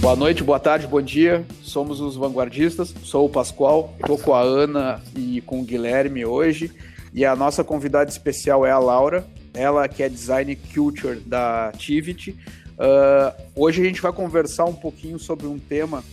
Boa 0.00 0.16
noite, 0.16 0.42
boa 0.42 0.60
tarde, 0.60 0.86
bom 0.86 1.02
dia. 1.02 1.44
Somos 1.62 2.00
os 2.00 2.16
vanguardistas. 2.16 2.94
Sou 3.02 3.26
o 3.26 3.28
Pascoal, 3.28 3.94
estou 4.00 4.16
com 4.16 4.32
a 4.32 4.40
Ana 4.40 5.02
e 5.16 5.40
com 5.40 5.60
o 5.60 5.64
Guilherme 5.64 6.24
hoje. 6.24 6.72
E 7.12 7.24
a 7.24 7.34
nossa 7.34 7.64
convidada 7.64 8.08
especial 8.08 8.64
é 8.64 8.70
a 8.70 8.78
Laura, 8.78 9.26
ela 9.52 9.88
que 9.88 10.02
é 10.02 10.08
design 10.08 10.54
culture 10.56 11.18
da 11.20 11.72
Tivit. 11.76 12.30
Uh, 12.30 13.42
hoje 13.56 13.82
a 13.82 13.84
gente 13.84 14.00
vai 14.00 14.12
conversar 14.12 14.66
um 14.66 14.74
pouquinho 14.74 15.18
sobre 15.18 15.46
um 15.46 15.58
tema 15.58 16.04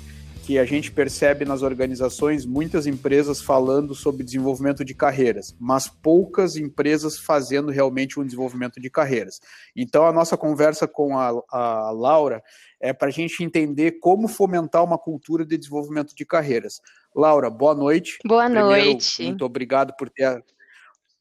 que 0.43 0.59
a 0.59 0.65
gente 0.65 0.91
percebe 0.91 1.45
nas 1.45 1.61
organizações 1.61 2.45
muitas 2.45 2.85
empresas 2.85 3.41
falando 3.41 3.95
sobre 3.95 4.25
desenvolvimento 4.25 4.83
de 4.83 4.93
carreiras, 4.93 5.55
mas 5.57 5.87
poucas 5.87 6.57
empresas 6.57 7.17
fazendo 7.17 7.71
realmente 7.71 8.19
um 8.19 8.25
desenvolvimento 8.25 8.79
de 8.79 8.89
carreiras. 8.89 9.39
Então, 9.73 10.05
a 10.05 10.11
nossa 10.11 10.35
conversa 10.35 10.85
com 10.85 11.17
a, 11.17 11.31
a 11.49 11.91
Laura 11.91 12.43
é 12.81 12.91
para 12.91 13.07
a 13.07 13.11
gente 13.11 13.41
entender 13.41 13.99
como 14.01 14.27
fomentar 14.27 14.83
uma 14.83 14.97
cultura 14.97 15.45
de 15.45 15.57
desenvolvimento 15.57 16.13
de 16.13 16.25
carreiras. 16.25 16.81
Laura, 17.15 17.49
boa 17.49 17.73
noite. 17.73 18.17
Boa 18.25 18.43
Primeiro, 18.43 18.67
noite. 18.67 19.23
Muito 19.23 19.45
obrigado 19.45 19.95
por 19.97 20.09
ter 20.09 20.43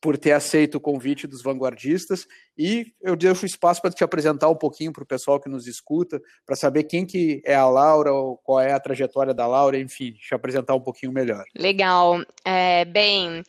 por 0.03 0.19
ter 0.19 0.33
aceito 0.33 0.75
o 0.75 0.81
convite 0.81 1.29
dos 1.29 1.43
vanguardistas 1.43 2.27
e 2.59 2.93
eu 3.01 3.15
deixo 3.15 3.47
espaço 3.47 3.81
para 3.81 3.93
te 3.93 4.03
apresentar 4.03 4.49
um 4.49 4.57
pouquinho 4.57 4.93
para 4.93 5.05
o 5.05 5.07
pessoal 5.07 5.41
que 5.41 5.49
nos 5.49 5.69
escuta, 5.69 6.21
para 6.45 6.57
saber 6.57 6.83
quem 6.83 7.07
que 7.07 7.41
é 7.47 7.55
a 7.55 7.69
Laura, 7.69 8.11
qual 8.43 8.59
é 8.59 8.73
a 8.73 8.81
trajetória 8.81 9.33
da 9.33 9.47
Laura, 9.47 9.79
enfim, 9.79 10.13
te 10.15 10.35
apresentar 10.35 10.75
um 10.75 10.81
pouquinho 10.81 11.13
melhor. 11.13 11.45
Legal. 11.57 12.21
É, 12.45 12.85
bem, 12.85 13.45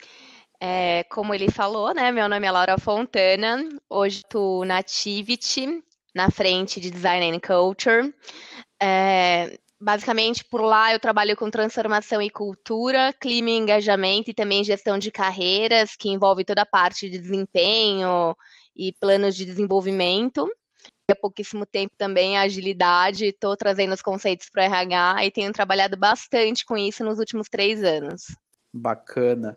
é, 0.61 1.03
como 1.05 1.33
ele 1.33 1.49
falou, 1.49 1.91
né, 1.91 2.11
meu 2.11 2.29
nome 2.29 2.45
é 2.45 2.51
Laura 2.51 2.77
Fontana, 2.77 3.67
hoje 3.89 4.17
estou 4.17 4.63
na 4.63 4.77
Activity, 4.77 5.83
na 6.13 6.29
frente 6.29 6.79
de 6.79 6.91
Design 6.91 7.35
and 7.35 7.39
Culture. 7.39 8.13
É, 8.79 9.57
basicamente, 9.83 10.45
por 10.45 10.61
lá 10.61 10.93
eu 10.93 10.99
trabalho 10.99 11.35
com 11.35 11.51
transformação 11.51 12.21
e 12.21 12.29
cultura, 12.29 13.13
clima 13.19 13.49
e 13.49 13.57
engajamento 13.57 14.31
e 14.31 14.33
também 14.33 14.63
gestão 14.63 14.97
de 14.97 15.11
carreiras, 15.11 15.95
que 15.95 16.09
envolve 16.09 16.45
toda 16.45 16.61
a 16.61 16.65
parte 16.65 17.09
de 17.09 17.19
desempenho 17.19 18.35
e 18.75 18.93
planos 18.93 19.35
de 19.35 19.45
desenvolvimento. 19.45 20.49
Há 21.11 21.15
pouquíssimo 21.15 21.65
tempo 21.65 21.93
também 21.97 22.37
a 22.37 22.43
agilidade, 22.43 23.25
estou 23.25 23.57
trazendo 23.57 23.93
os 23.93 24.01
conceitos 24.01 24.49
para 24.49 24.63
o 24.63 24.65
RH 24.65 25.25
e 25.25 25.31
tenho 25.31 25.51
trabalhado 25.51 25.97
bastante 25.97 26.65
com 26.65 26.77
isso 26.77 27.03
nos 27.03 27.19
últimos 27.19 27.49
três 27.49 27.83
anos. 27.83 28.23
Bacana. 28.73 29.55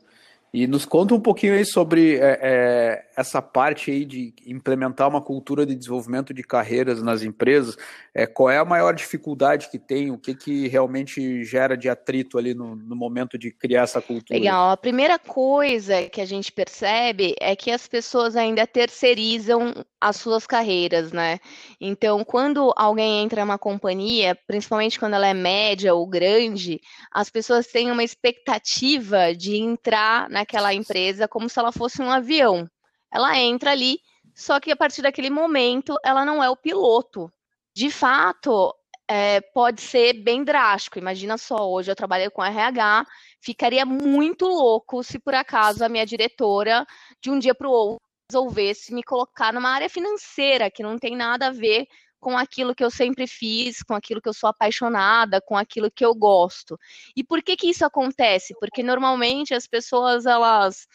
E 0.57 0.67
nos 0.67 0.87
conta 0.87 1.15
um 1.15 1.21
pouquinho 1.21 1.53
aí 1.53 1.67
sobre 1.67 2.17
é, 2.17 2.39
é, 2.41 3.05
essa 3.15 3.43
parte 3.43 3.91
aí 3.91 4.07
de 4.07 4.33
implementar 4.47 5.07
uma 5.07 5.21
cultura 5.21 5.67
de 5.67 5.75
desenvolvimento 5.75 6.33
de 6.33 6.43
carreiras 6.43 7.03
nas 7.03 7.23
empresas. 7.23 7.77
É, 8.15 8.27
qual 8.27 8.49
é 8.49 8.57
a 8.57 8.65
maior 8.65 8.95
dificuldade 8.95 9.69
que 9.69 9.79
tem? 9.79 10.11
O 10.11 10.17
que, 10.17 10.35
que 10.35 10.67
realmente 10.67 11.45
gera 11.45 11.77
de 11.77 11.91
atrito 11.91 12.39
ali 12.39 12.55
no, 12.55 12.75
no 12.75 12.97
momento 12.97 13.37
de 13.37 13.51
criar 13.51 13.83
essa 13.83 14.01
cultura? 14.01 14.39
Legal. 14.39 14.71
A 14.71 14.79
primeira 14.79 15.19
coisa 15.19 16.09
que 16.09 16.23
a 16.23 16.25
gente 16.25 16.51
percebe 16.51 17.35
é 17.39 17.55
que 17.55 17.71
as 17.71 17.87
pessoas 17.87 18.35
ainda 18.35 18.67
terceirizam 18.67 19.75
as 20.01 20.17
suas 20.17 20.47
carreiras, 20.47 21.13
né? 21.13 21.39
Então, 21.79 22.25
quando 22.25 22.73
alguém 22.77 23.23
entra 23.23 23.43
em 23.43 23.45
uma 23.45 23.59
companhia, 23.59 24.39
principalmente 24.47 24.99
quando 24.99 25.15
ela 25.15 25.27
é 25.27 25.35
média 25.35 25.95
ou 25.95 26.07
grande, 26.07 26.81
as 27.13 27.29
pessoas 27.29 27.67
têm 27.67 27.91
uma 27.91 28.05
expectativa 28.05 29.35
de 29.35 29.57
entrar 29.57 30.31
naquela 30.47 30.73
empresa 30.73 31.27
como 31.27 31.49
se 31.49 31.59
ela 31.59 31.73
fosse 31.73 32.01
um 32.01 32.11
avião. 32.11 32.71
Ela 33.13 33.37
entra 33.37 33.73
ali, 33.73 33.99
só 34.35 34.61
que 34.61 34.71
a 34.71 34.77
partir 34.77 35.03
daquele 35.03 35.29
momento 35.29 35.97
ela 36.05 36.25
não 36.25 36.43
é 36.43 36.49
o 36.49 36.57
piloto. 36.57 37.31
De 37.75 37.91
fato, 37.91 38.73
é, 39.09 39.41
pode 39.41 39.83
ser 39.83 40.15
bem 40.23 40.45
drástico. 40.45 40.99
Imagina 40.99 41.37
só, 41.37 41.69
hoje 41.69 41.91
eu 41.91 41.97
trabalhei 41.97 42.31
com 42.31 42.45
RH, 42.45 43.05
ficaria 43.41 43.85
muito 43.85 44.47
louco 44.47 45.03
se 45.03 45.19
por 45.19 45.35
acaso 45.35 45.85
a 45.85 45.89
minha 45.89 46.07
diretora, 46.07 46.87
de 47.21 47.31
um 47.31 47.39
dia 47.39 47.55
para 47.55 47.69
o 47.69 47.73
outro, 47.73 48.07
resolvesse 48.31 48.95
me 48.95 49.03
colocar 49.03 49.53
numa 49.53 49.71
área 49.71 49.89
financeira 49.89 50.71
que 50.71 50.83
não 50.83 50.99
tem 50.99 51.17
nada 51.17 51.49
a 51.49 51.53
ver 51.53 51.87
com 52.21 52.37
aquilo 52.37 52.75
que 52.75 52.85
eu 52.85 52.91
sempre 52.91 53.27
fiz, 53.27 53.83
com 53.83 53.95
aquilo 53.95 54.21
que 54.21 54.29
eu 54.29 54.35
sou 54.35 54.49
apaixonada, 54.49 55.41
com 55.41 55.57
aquilo 55.57 55.91
que 55.91 56.05
eu 56.05 56.15
gosto. 56.15 56.79
E 57.17 57.23
por 57.23 57.43
que 57.43 57.57
que 57.57 57.71
isso 57.71 57.85
acontece? 57.85 58.55
Porque 58.61 58.83
normalmente 58.83 59.55
as 59.55 59.67
pessoas 59.67 60.27
elas 60.27 60.87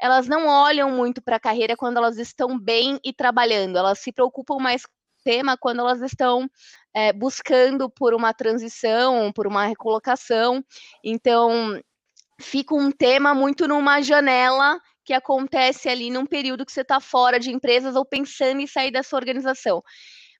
elas 0.00 0.26
não 0.26 0.46
olham 0.48 0.90
muito 0.90 1.22
para 1.22 1.36
a 1.36 1.40
carreira 1.40 1.76
quando 1.76 1.96
elas 1.96 2.18
estão 2.18 2.58
bem 2.58 2.98
e 3.04 3.12
trabalhando, 3.12 3.78
elas 3.78 4.00
se 4.00 4.12
preocupam 4.12 4.58
mais 4.58 4.84
com 4.84 4.92
o 4.92 5.24
tema 5.24 5.56
quando 5.56 5.80
elas 5.80 6.02
estão 6.02 6.48
é, 6.92 7.12
buscando 7.12 7.88
por 7.88 8.12
uma 8.12 8.34
transição, 8.34 9.32
por 9.32 9.46
uma 9.46 9.66
recolocação. 9.66 10.62
Então, 11.02 11.80
fica 12.40 12.74
um 12.74 12.90
tema 12.90 13.34
muito 13.34 13.66
numa 13.68 14.02
janela 14.02 14.78
que 15.04 15.12
acontece 15.12 15.88
ali 15.88 16.10
num 16.10 16.26
período 16.26 16.64
que 16.64 16.72
você 16.72 16.80
está 16.80 16.98
fora 16.98 17.38
de 17.38 17.50
empresas 17.50 17.94
ou 17.94 18.04
pensando 18.04 18.60
em 18.60 18.66
sair 18.66 18.90
dessa 18.90 19.16
organização. 19.16 19.82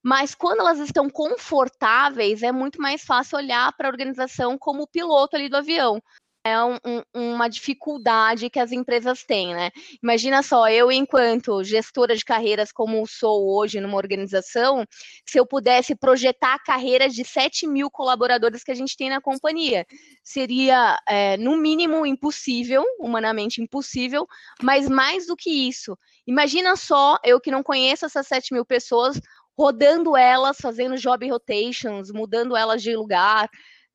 Mas 0.05 0.35
quando 0.35 0.61
elas 0.61 0.79
estão 0.79 1.09
confortáveis, 1.09 2.43
é 2.43 2.53
muito 2.53 2.81
mais 2.81 3.03
fácil 3.03 3.39
olhar 3.39 3.73
para 3.73 3.89
a 3.89 3.91
organização 3.91 4.59
como 4.59 4.83
o 4.83 4.87
piloto 4.87 5.35
ali 5.35 5.49
do 5.49 5.57
avião 5.57 6.03
é 6.45 6.63
um, 6.63 6.77
um, 6.85 7.03
uma 7.15 7.49
dificuldade 7.49 8.51
que 8.51 8.61
as 8.61 8.71
empresas 8.71 9.25
têm, 9.25 9.55
né? 9.55 9.71
Imagina 10.03 10.43
só, 10.43 10.69
eu, 10.69 10.93
enquanto 10.93 11.65
gestora 11.65 12.15
de 12.15 12.23
carreiras, 12.23 12.71
como 12.71 13.07
sou 13.07 13.57
hoje 13.57 13.81
numa 13.81 13.97
organização, 13.97 14.85
se 15.27 15.39
eu 15.41 15.47
pudesse 15.47 15.97
projetar 15.97 16.55
a 16.55 16.59
carreira 16.59 17.09
de 17.09 17.25
7 17.25 17.67
mil 17.67 17.91
colaboradores 17.91 18.63
que 18.63 18.71
a 18.71 18.75
gente 18.75 18.95
tem 18.95 19.09
na 19.09 19.23
companhia, 19.23 19.87
seria, 20.23 20.99
é, 21.09 21.39
no 21.39 21.57
mínimo, 21.57 22.05
impossível, 22.05 22.85
humanamente 23.01 23.63
impossível, 23.63 24.29
mas 24.63 24.87
mais 24.87 25.27
do 25.27 25.35
que 25.35 25.51
isso, 25.51 25.97
imagina 26.27 26.77
só, 26.77 27.19
eu 27.25 27.41
que 27.41 27.51
não 27.51 27.63
conheço 27.63 28.05
essas 28.05 28.27
7 28.27 28.53
mil 28.53 28.67
pessoas, 28.67 29.19
rodando 29.57 30.17
elas, 30.17 30.57
fazendo 30.61 30.97
job 30.97 31.29
rotations, 31.29 32.11
mudando 32.11 32.57
elas 32.57 32.83
de 32.83 32.95
lugar, 32.97 33.49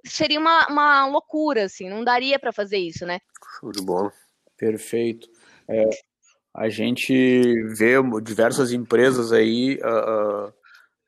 seria 0.06 0.40
uma, 0.40 0.68
uma 0.68 1.08
loucura, 1.08 1.66
assim, 1.66 1.90
não 1.90 2.04
daria 2.04 2.40
para 2.40 2.54
fazer 2.54 2.78
isso, 2.78 3.06
né? 3.06 3.20
Show 3.60 3.72
de 3.72 3.82
bola. 3.82 4.12
Perfeito. 4.58 5.28
É, 5.70 5.90
a 6.54 6.70
gente 6.70 7.64
vê 7.76 7.96
diversas 8.24 8.72
empresas 8.72 9.32
aí 9.32 9.80
uh, 9.84 10.48
uh, 10.48 10.54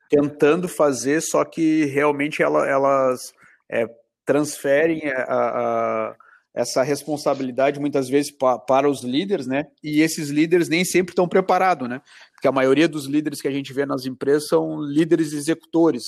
tentando 0.08 0.68
fazer, 0.68 1.20
só 1.20 1.44
que 1.44 1.86
realmente 1.86 2.42
ela, 2.42 2.68
elas 2.68 3.32
é, 3.70 3.86
transferem 4.24 5.10
a, 5.10 6.14
essa 6.54 6.82
responsabilidade 6.82 7.80
muitas 7.80 8.08
vezes 8.08 8.30
pa, 8.30 8.58
para 8.58 8.88
os 8.88 9.02
líderes, 9.02 9.46
né? 9.46 9.66
E 9.82 10.00
esses 10.00 10.28
líderes 10.28 10.68
nem 10.68 10.84
sempre 10.84 11.12
estão 11.12 11.26
preparados, 11.26 11.88
né? 11.88 12.00
Porque 12.34 12.46
a 12.46 12.52
maioria 12.52 12.88
dos 12.88 13.06
líderes 13.06 13.40
que 13.40 13.48
a 13.48 13.52
gente 13.52 13.72
vê 13.72 13.86
nas 13.86 14.04
empresas 14.04 14.48
são 14.48 14.80
líderes 14.82 15.32
executores 15.32 16.04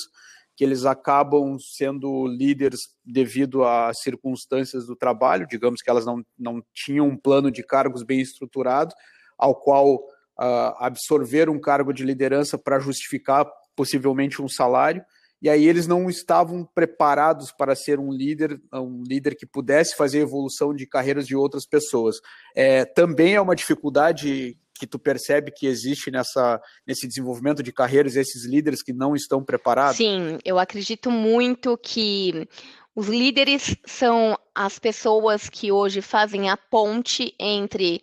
que 0.57 0.63
eles 0.63 0.85
acabam 0.85 1.57
sendo 1.59 2.27
líderes 2.27 2.81
devido 3.05 3.65
às 3.65 4.01
circunstâncias 4.01 4.87
do 4.87 4.95
trabalho, 4.95 5.49
digamos 5.49 5.83
que 5.83 5.91
elas 5.91 6.07
não, 6.07 6.25
não 6.39 6.63
tinham 6.73 7.09
um 7.09 7.17
plano 7.17 7.51
de 7.51 7.63
cargos 7.65 8.03
bem 8.03 8.21
estruturado, 8.21 8.95
ao 9.37 9.55
qual 9.55 9.97
uh, 9.97 10.75
absorver 10.79 11.49
um 11.49 11.61
cargo 11.61 11.93
de 11.93 12.05
liderança 12.05 12.57
para 12.57 12.79
justificar 12.79 13.47
possivelmente 13.75 14.41
um 14.41 14.49
salário, 14.49 15.05
e 15.45 15.51
aí 15.51 15.69
eles 15.69 15.87
não 15.87 16.09
estavam 16.09 16.65
preparados 16.75 17.53
para 17.53 17.77
ser 17.77 18.01
um 18.01 18.11
líder, 18.11 18.59
um 18.73 19.03
líder 19.07 19.35
que 19.35 19.45
pudesse 19.45 19.95
fazer 19.95 20.21
evolução 20.21 20.75
de 20.75 20.87
carreiras 20.87 21.27
de 21.27 21.37
outras 21.37 21.67
pessoas. 21.67 22.17
É, 22.57 22.87
também 22.87 23.35
é 23.35 23.41
uma 23.43 23.55
dificuldade 23.55 24.57
que 24.73 24.87
tu 24.87 24.99
percebe 24.99 25.53
que 25.53 25.67
existe 25.67 26.11
nessa, 26.11 26.59
nesse 26.87 27.07
desenvolvimento 27.07 27.63
de 27.63 27.75
carreiras, 27.75 28.17
esses 28.17 28.47
líderes 28.47 28.83
que 28.83 28.95
não 28.95 29.15
estão 29.15 29.45
preparados? 29.45 29.99
Sim, 29.99 30.39
eu 30.47 30.59
acredito 30.59 31.11
muito 31.11 31.77
que 31.77 32.49
os 32.97 33.09
líderes 33.09 33.77
são 33.85 34.39
as 34.55 34.79
pessoas 34.79 35.51
que 35.51 35.71
hoje 35.71 36.01
fazem 36.01 36.49
a 36.49 36.57
ponte 36.57 37.35
entre 37.39 38.01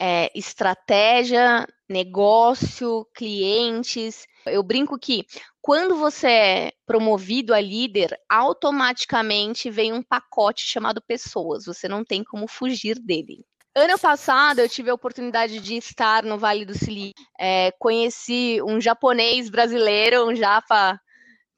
é, 0.00 0.28
estratégia, 0.36 1.68
negócio, 1.88 3.06
clientes. 3.14 4.26
Eu 4.46 4.62
brinco 4.62 4.98
que 4.98 5.24
quando 5.60 5.96
você 5.96 6.26
é 6.28 6.72
promovido 6.86 7.54
a 7.54 7.60
líder, 7.60 8.18
automaticamente 8.28 9.70
vem 9.70 9.92
um 9.92 10.02
pacote 10.02 10.62
chamado 10.64 11.02
pessoas. 11.02 11.66
Você 11.66 11.88
não 11.88 12.04
tem 12.04 12.24
como 12.24 12.48
fugir 12.48 12.98
dele. 12.98 13.44
Ano 13.74 13.98
passado, 13.98 14.58
eu 14.58 14.68
tive 14.68 14.90
a 14.90 14.94
oportunidade 14.94 15.60
de 15.60 15.76
estar 15.76 16.24
no 16.24 16.36
Vale 16.36 16.64
do 16.64 16.76
Silício. 16.76 17.14
É, 17.38 17.70
conheci 17.78 18.60
um 18.62 18.80
japonês 18.80 19.48
brasileiro, 19.48 20.28
um 20.28 20.34
japa 20.34 21.00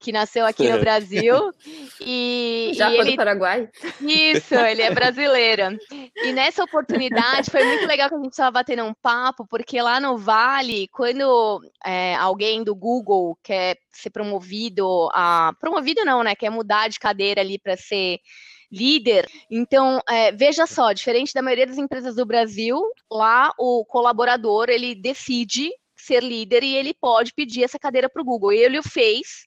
que 0.02 0.12
nasceu 0.12 0.44
aqui 0.44 0.70
no 0.70 0.78
Brasil. 0.78 1.52
E, 2.04 2.72
Já 2.74 2.90
e 2.90 2.96
ele... 2.96 3.10
do 3.12 3.16
Paraguai? 3.16 3.68
Isso, 4.00 4.56
ele 4.56 4.82
é 4.82 4.92
brasileira. 4.92 5.78
E 6.16 6.32
nessa 6.32 6.64
oportunidade 6.64 7.48
foi 7.48 7.62
muito 7.64 7.86
legal 7.86 8.08
que 8.08 8.16
a 8.16 8.18
gente 8.18 8.32
estava 8.32 8.50
batendo 8.50 8.82
um 8.82 8.92
papo, 8.92 9.46
porque 9.46 9.80
lá 9.80 10.00
no 10.00 10.18
Vale, 10.18 10.88
quando 10.88 11.60
é, 11.84 12.16
alguém 12.16 12.64
do 12.64 12.74
Google 12.74 13.38
quer 13.40 13.76
ser 13.92 14.10
promovido 14.10 15.08
a. 15.12 15.52
Promovido 15.60 16.04
não, 16.04 16.24
né? 16.24 16.34
Quer 16.34 16.50
mudar 16.50 16.88
de 16.88 16.98
cadeira 16.98 17.40
ali 17.40 17.56
para 17.56 17.76
ser 17.76 18.18
líder. 18.72 19.28
Então, 19.48 20.00
é, 20.08 20.32
veja 20.32 20.66
só, 20.66 20.92
diferente 20.92 21.34
da 21.34 21.42
maioria 21.42 21.66
das 21.66 21.78
empresas 21.78 22.16
do 22.16 22.26
Brasil, 22.26 22.80
lá 23.10 23.52
o 23.58 23.84
colaborador 23.84 24.70
ele 24.70 24.94
decide 24.94 25.70
ser 25.94 26.22
líder 26.22 26.64
e 26.64 26.74
ele 26.74 26.94
pode 26.94 27.32
pedir 27.32 27.62
essa 27.62 27.78
cadeira 27.78 28.08
para 28.08 28.22
o 28.22 28.24
Google. 28.24 28.52
Ele 28.52 28.78
o 28.78 28.82
fez. 28.82 29.46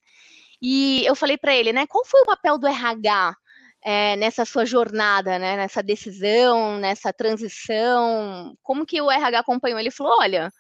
E 0.62 1.06
eu 1.06 1.16
falei 1.16 1.38
para 1.38 1.56
ele, 1.56 1.74
né? 1.74 1.86
Qual 1.88 2.06
foi 2.06 2.22
o 2.22 2.26
papel 2.26 2.58
do 2.58 2.68
RH 2.68 3.36
é, 3.84 4.16
nessa 4.16 4.46
sua 4.46 4.66
jornada, 4.66 5.40
né? 5.40 5.58
Nessa 5.58 5.84
decisão, 5.84 6.78
nessa 6.78 7.14
transição? 7.14 8.56
Como 8.64 8.86
que 8.86 9.02
o 9.02 9.12
RH 9.12 9.40
acompanhou? 9.40 9.80
Ele 9.80 9.92
falou: 9.92 10.18
olha, 10.20 10.52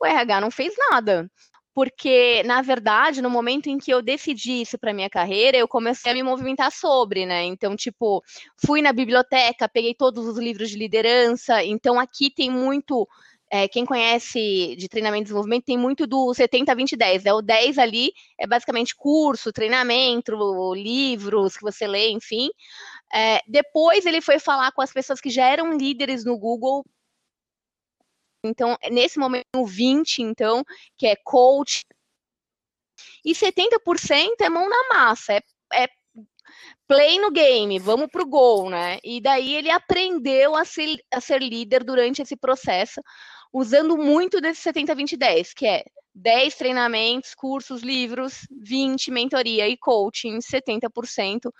o 0.00 0.06
RH 0.06 0.40
não 0.40 0.50
fez 0.50 0.74
nada 0.90 1.28
porque 1.78 2.42
na 2.42 2.60
verdade, 2.60 3.22
no 3.22 3.30
momento 3.30 3.68
em 3.68 3.78
que 3.78 3.88
eu 3.88 4.02
decidi 4.02 4.62
isso 4.62 4.76
para 4.76 4.92
minha 4.92 5.08
carreira, 5.08 5.56
eu 5.56 5.68
comecei 5.68 6.10
a 6.10 6.14
me 6.14 6.24
movimentar 6.24 6.72
sobre, 6.72 7.24
né? 7.24 7.44
Então, 7.44 7.76
tipo, 7.76 8.20
fui 8.66 8.82
na 8.82 8.92
biblioteca, 8.92 9.68
peguei 9.68 9.94
todos 9.94 10.26
os 10.26 10.36
livros 10.38 10.70
de 10.70 10.76
liderança. 10.76 11.62
Então, 11.62 12.00
aqui 12.00 12.32
tem 12.34 12.50
muito 12.50 13.06
é, 13.50 13.68
quem 13.68 13.84
conhece 13.86 14.76
de 14.76 14.88
treinamento 14.88 15.22
e 15.22 15.24
desenvolvimento 15.24 15.64
tem 15.64 15.78
muito 15.78 16.06
do 16.06 16.32
70, 16.34 16.74
20, 16.74 16.96
10. 16.96 17.26
É 17.26 17.32
o 17.32 17.42
10 17.42 17.78
ali 17.78 18.12
é 18.38 18.46
basicamente 18.46 18.94
curso, 18.94 19.52
treinamento, 19.52 20.32
livros 20.74 21.56
que 21.56 21.62
você 21.62 21.86
lê, 21.86 22.10
enfim. 22.10 22.50
É, 23.12 23.40
depois 23.48 24.04
ele 24.06 24.20
foi 24.20 24.38
falar 24.38 24.72
com 24.72 24.82
as 24.82 24.92
pessoas 24.92 25.20
que 25.20 25.30
já 25.30 25.46
eram 25.46 25.76
líderes 25.76 26.24
no 26.24 26.38
Google 26.38 26.84
então, 28.44 28.76
nesse 28.90 29.18
momento, 29.18 29.64
20, 29.66 30.22
então, 30.22 30.64
que 30.96 31.06
é 31.06 31.16
coach. 31.16 31.84
E 33.24 33.34
70% 33.34 34.40
é 34.40 34.48
mão 34.48 34.68
na 34.68 34.88
massa, 34.88 35.34
é, 35.34 35.42
é 35.74 35.88
play 36.86 37.18
no 37.20 37.30
game, 37.30 37.78
vamos 37.78 38.08
pro 38.08 38.26
gol, 38.26 38.70
né? 38.70 38.98
E 39.04 39.20
daí 39.20 39.54
ele 39.54 39.70
aprendeu 39.70 40.56
a 40.56 40.64
ser, 40.64 40.98
a 41.12 41.20
ser 41.20 41.42
líder 41.42 41.84
durante 41.84 42.22
esse 42.22 42.36
processo, 42.36 43.00
usando 43.52 43.96
muito 43.96 44.40
desse 44.40 44.72
70-20-10, 44.72 45.54
que 45.54 45.66
é 45.66 45.84
10 46.14 46.54
treinamentos, 46.56 47.34
cursos, 47.34 47.82
livros, 47.82 48.46
20 48.50 49.10
mentoria 49.10 49.68
e 49.68 49.76
coaching, 49.76 50.38
70% 50.38 51.52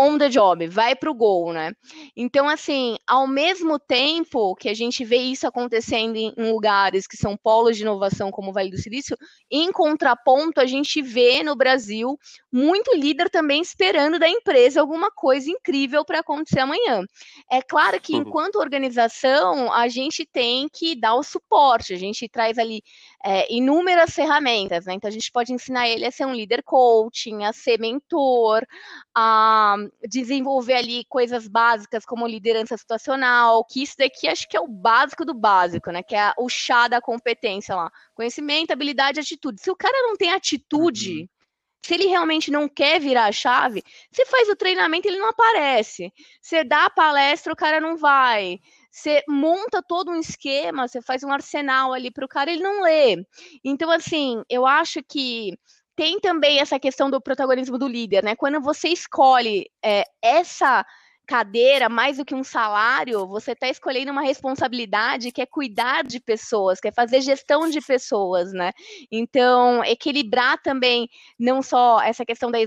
on 0.00 0.16
the 0.16 0.28
job, 0.28 0.66
vai 0.66 0.96
para 0.96 1.10
o 1.10 1.14
gol, 1.14 1.52
né? 1.52 1.72
Então, 2.16 2.48
assim, 2.48 2.96
ao 3.06 3.26
mesmo 3.26 3.78
tempo 3.78 4.54
que 4.54 4.68
a 4.68 4.74
gente 4.74 5.04
vê 5.04 5.18
isso 5.18 5.46
acontecendo 5.46 6.16
em, 6.16 6.32
lugares 6.36 7.06
que 7.06 7.16
são 7.16 7.36
polos 7.36 7.76
de 7.76 7.82
inovação 7.82 8.30
como 8.30 8.50
o 8.50 8.52
Vale 8.52 8.70
do 8.70 8.78
Silício, 8.78 9.16
em 9.50 9.70
contraponto, 9.70 10.60
a 10.60 10.66
gente 10.66 11.02
vê 11.02 11.42
no 11.42 11.54
Brasil 11.54 12.18
muito 12.50 12.94
líder 12.94 13.28
também 13.28 13.60
esperando 13.60 14.18
da 14.18 14.28
empresa 14.28 14.80
alguma 14.80 15.10
coisa 15.10 15.50
incrível 15.50 16.04
para 16.04 16.20
acontecer 16.20 16.60
amanhã. 16.60 17.04
É 17.50 17.60
claro 17.60 18.00
que, 18.00 18.16
enquanto 18.16 18.56
organização, 18.56 19.72
a 19.72 19.86
gente 19.88 20.24
tem 20.24 20.68
que 20.72 20.94
dar 20.94 21.14
o 21.14 21.22
suporte, 21.22 21.92
a 21.92 21.98
gente 21.98 22.28
traz 22.28 22.58
ali 22.58 22.82
é, 23.24 23.52
inúmeras 23.52 24.14
ferramentas, 24.14 24.86
né? 24.86 24.94
Então, 24.94 25.08
a 25.08 25.12
gente 25.12 25.30
pode 25.30 25.52
ensinar 25.52 25.88
ele 25.88 26.06
a 26.06 26.10
ser 26.10 26.24
um 26.24 26.34
líder 26.34 26.62
coaching, 26.62 27.44
a 27.44 27.52
ser 27.52 27.78
mentor, 27.78 28.66
a 29.14 29.76
desenvolver 30.08 30.74
ali 30.74 31.04
coisas 31.04 31.46
básicas 31.46 32.04
como 32.06 32.26
liderança 32.26 32.76
situacional, 32.78 33.64
que 33.64 33.82
isso 33.82 33.94
daqui 33.98 34.26
acho 34.26 34.48
que 34.48 34.56
é 34.56 34.60
o 34.60 34.68
básico 34.68 35.24
do 35.24 35.34
básico, 35.34 35.90
né? 35.90 36.02
Que 36.02 36.16
é 36.16 36.32
o 36.38 36.48
chá 36.48 36.88
da 36.88 37.00
competência 37.00 37.74
lá. 37.74 37.90
Conhecimento, 38.14 38.72
habilidade, 38.72 39.20
atitude. 39.20 39.60
Se 39.60 39.70
o 39.70 39.76
cara 39.76 40.00
não 40.02 40.16
tem 40.16 40.30
atitude, 40.32 41.20
uhum. 41.20 41.28
se 41.84 41.94
ele 41.94 42.06
realmente 42.06 42.50
não 42.50 42.68
quer 42.68 42.98
virar 42.98 43.26
a 43.26 43.32
chave, 43.32 43.82
você 44.10 44.24
faz 44.24 44.48
o 44.48 44.56
treinamento, 44.56 45.06
ele 45.06 45.18
não 45.18 45.28
aparece. 45.28 46.10
Você 46.40 46.64
dá 46.64 46.86
a 46.86 46.90
palestra, 46.90 47.52
o 47.52 47.56
cara 47.56 47.82
não 47.82 47.98
vai. 47.98 48.58
Você 48.90 49.22
monta 49.28 49.82
todo 49.82 50.10
um 50.10 50.16
esquema, 50.16 50.88
você 50.88 51.00
faz 51.00 51.22
um 51.22 51.32
arsenal 51.32 51.92
ali 51.92 52.10
para 52.10 52.24
o 52.24 52.28
cara, 52.28 52.50
ele 52.50 52.62
não 52.62 52.82
lê. 52.82 53.24
Então, 53.64 53.90
assim, 53.90 54.42
eu 54.48 54.66
acho 54.66 55.00
que 55.08 55.56
tem 55.96 56.18
também 56.18 56.58
essa 56.60 56.78
questão 56.80 57.10
do 57.10 57.20
protagonismo 57.20 57.78
do 57.78 57.86
líder, 57.86 58.24
né? 58.24 58.34
Quando 58.34 58.60
você 58.60 58.88
escolhe 58.88 59.70
é, 59.84 60.04
essa 60.22 60.84
cadeira 61.30 61.88
mais 61.88 62.16
do 62.16 62.24
que 62.24 62.34
um 62.34 62.42
salário, 62.42 63.24
você 63.24 63.52
está 63.52 63.68
escolhendo 63.68 64.10
uma 64.10 64.20
responsabilidade 64.20 65.30
que 65.30 65.40
é 65.40 65.46
cuidar 65.46 66.02
de 66.02 66.18
pessoas, 66.18 66.80
que 66.80 66.88
é 66.88 66.92
fazer 66.92 67.20
gestão 67.20 67.70
de 67.70 67.80
pessoas, 67.80 68.52
né? 68.52 68.72
Então, 69.12 69.84
equilibrar 69.84 70.60
também 70.60 71.08
não 71.38 71.62
só 71.62 72.00
essa 72.00 72.24
questão 72.24 72.50
da, 72.50 72.58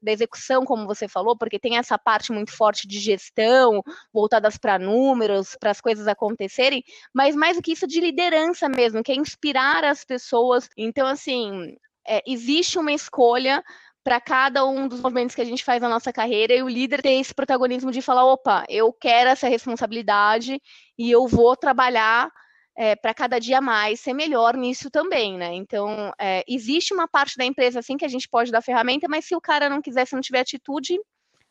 da 0.00 0.12
execução, 0.12 0.64
como 0.64 0.86
você 0.86 1.08
falou, 1.08 1.36
porque 1.36 1.58
tem 1.58 1.76
essa 1.76 1.98
parte 1.98 2.30
muito 2.30 2.52
forte 2.52 2.86
de 2.86 3.00
gestão, 3.00 3.82
voltadas 4.14 4.56
para 4.56 4.78
números, 4.78 5.56
para 5.58 5.72
as 5.72 5.80
coisas 5.80 6.06
acontecerem, 6.06 6.84
mas 7.12 7.34
mais 7.34 7.56
do 7.56 7.62
que 7.62 7.72
isso 7.72 7.88
de 7.88 8.00
liderança 8.00 8.68
mesmo, 8.68 9.02
que 9.02 9.10
é 9.10 9.16
inspirar 9.16 9.82
as 9.82 10.04
pessoas. 10.04 10.68
Então, 10.76 11.08
assim, 11.08 11.76
é, 12.06 12.22
existe 12.24 12.78
uma 12.78 12.92
escolha 12.92 13.64
para 14.04 14.20
cada 14.20 14.64
um 14.64 14.88
dos 14.88 15.00
movimentos 15.00 15.34
que 15.34 15.40
a 15.42 15.44
gente 15.44 15.64
faz 15.64 15.80
na 15.80 15.88
nossa 15.88 16.12
carreira 16.12 16.54
e 16.54 16.62
o 16.62 16.68
líder 16.68 17.02
tem 17.02 17.20
esse 17.20 17.34
protagonismo 17.34 17.90
de 17.90 18.02
falar: 18.02 18.24
opa, 18.24 18.64
eu 18.68 18.92
quero 18.92 19.30
essa 19.30 19.48
responsabilidade 19.48 20.60
e 20.98 21.10
eu 21.10 21.26
vou 21.26 21.56
trabalhar 21.56 22.30
é, 22.76 22.96
para 22.96 23.14
cada 23.14 23.38
dia 23.38 23.60
mais 23.60 24.00
ser 24.00 24.12
melhor 24.12 24.56
nisso 24.56 24.90
também, 24.90 25.36
né? 25.36 25.54
Então, 25.54 26.12
é, 26.18 26.42
existe 26.48 26.92
uma 26.92 27.06
parte 27.06 27.36
da 27.36 27.44
empresa 27.44 27.80
assim 27.80 27.96
que 27.96 28.04
a 28.04 28.08
gente 28.08 28.28
pode 28.28 28.50
dar 28.50 28.62
ferramenta, 28.62 29.06
mas 29.08 29.24
se 29.24 29.36
o 29.36 29.40
cara 29.40 29.68
não 29.68 29.82
quiser, 29.82 30.06
se 30.06 30.14
não 30.14 30.22
tiver 30.22 30.40
atitude, 30.40 30.98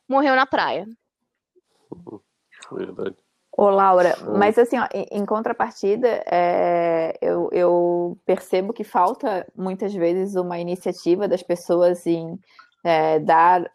morreu 0.07 0.36
na 0.36 0.45
praia. 0.45 0.86
Verdade. 2.71 3.15
Ô, 3.57 3.69
Laura, 3.69 4.15
mas 4.38 4.57
assim, 4.57 4.80
ó, 4.80 4.88
em, 4.94 5.25
contrapartida, 5.25 6.24
é, 6.25 7.18
eu, 7.21 7.50
eu, 7.51 8.18
percebo 8.25 8.71
que 8.71 8.83
falta 8.83 9.45
muitas 9.56 9.94
vezes 9.94 10.36
uma 10.36 10.57
iniciativa 10.57 11.27
das 11.27 11.44
pessoas 11.44 12.07
em 12.07 12.39
é, 12.83 13.19
dar 13.19 13.69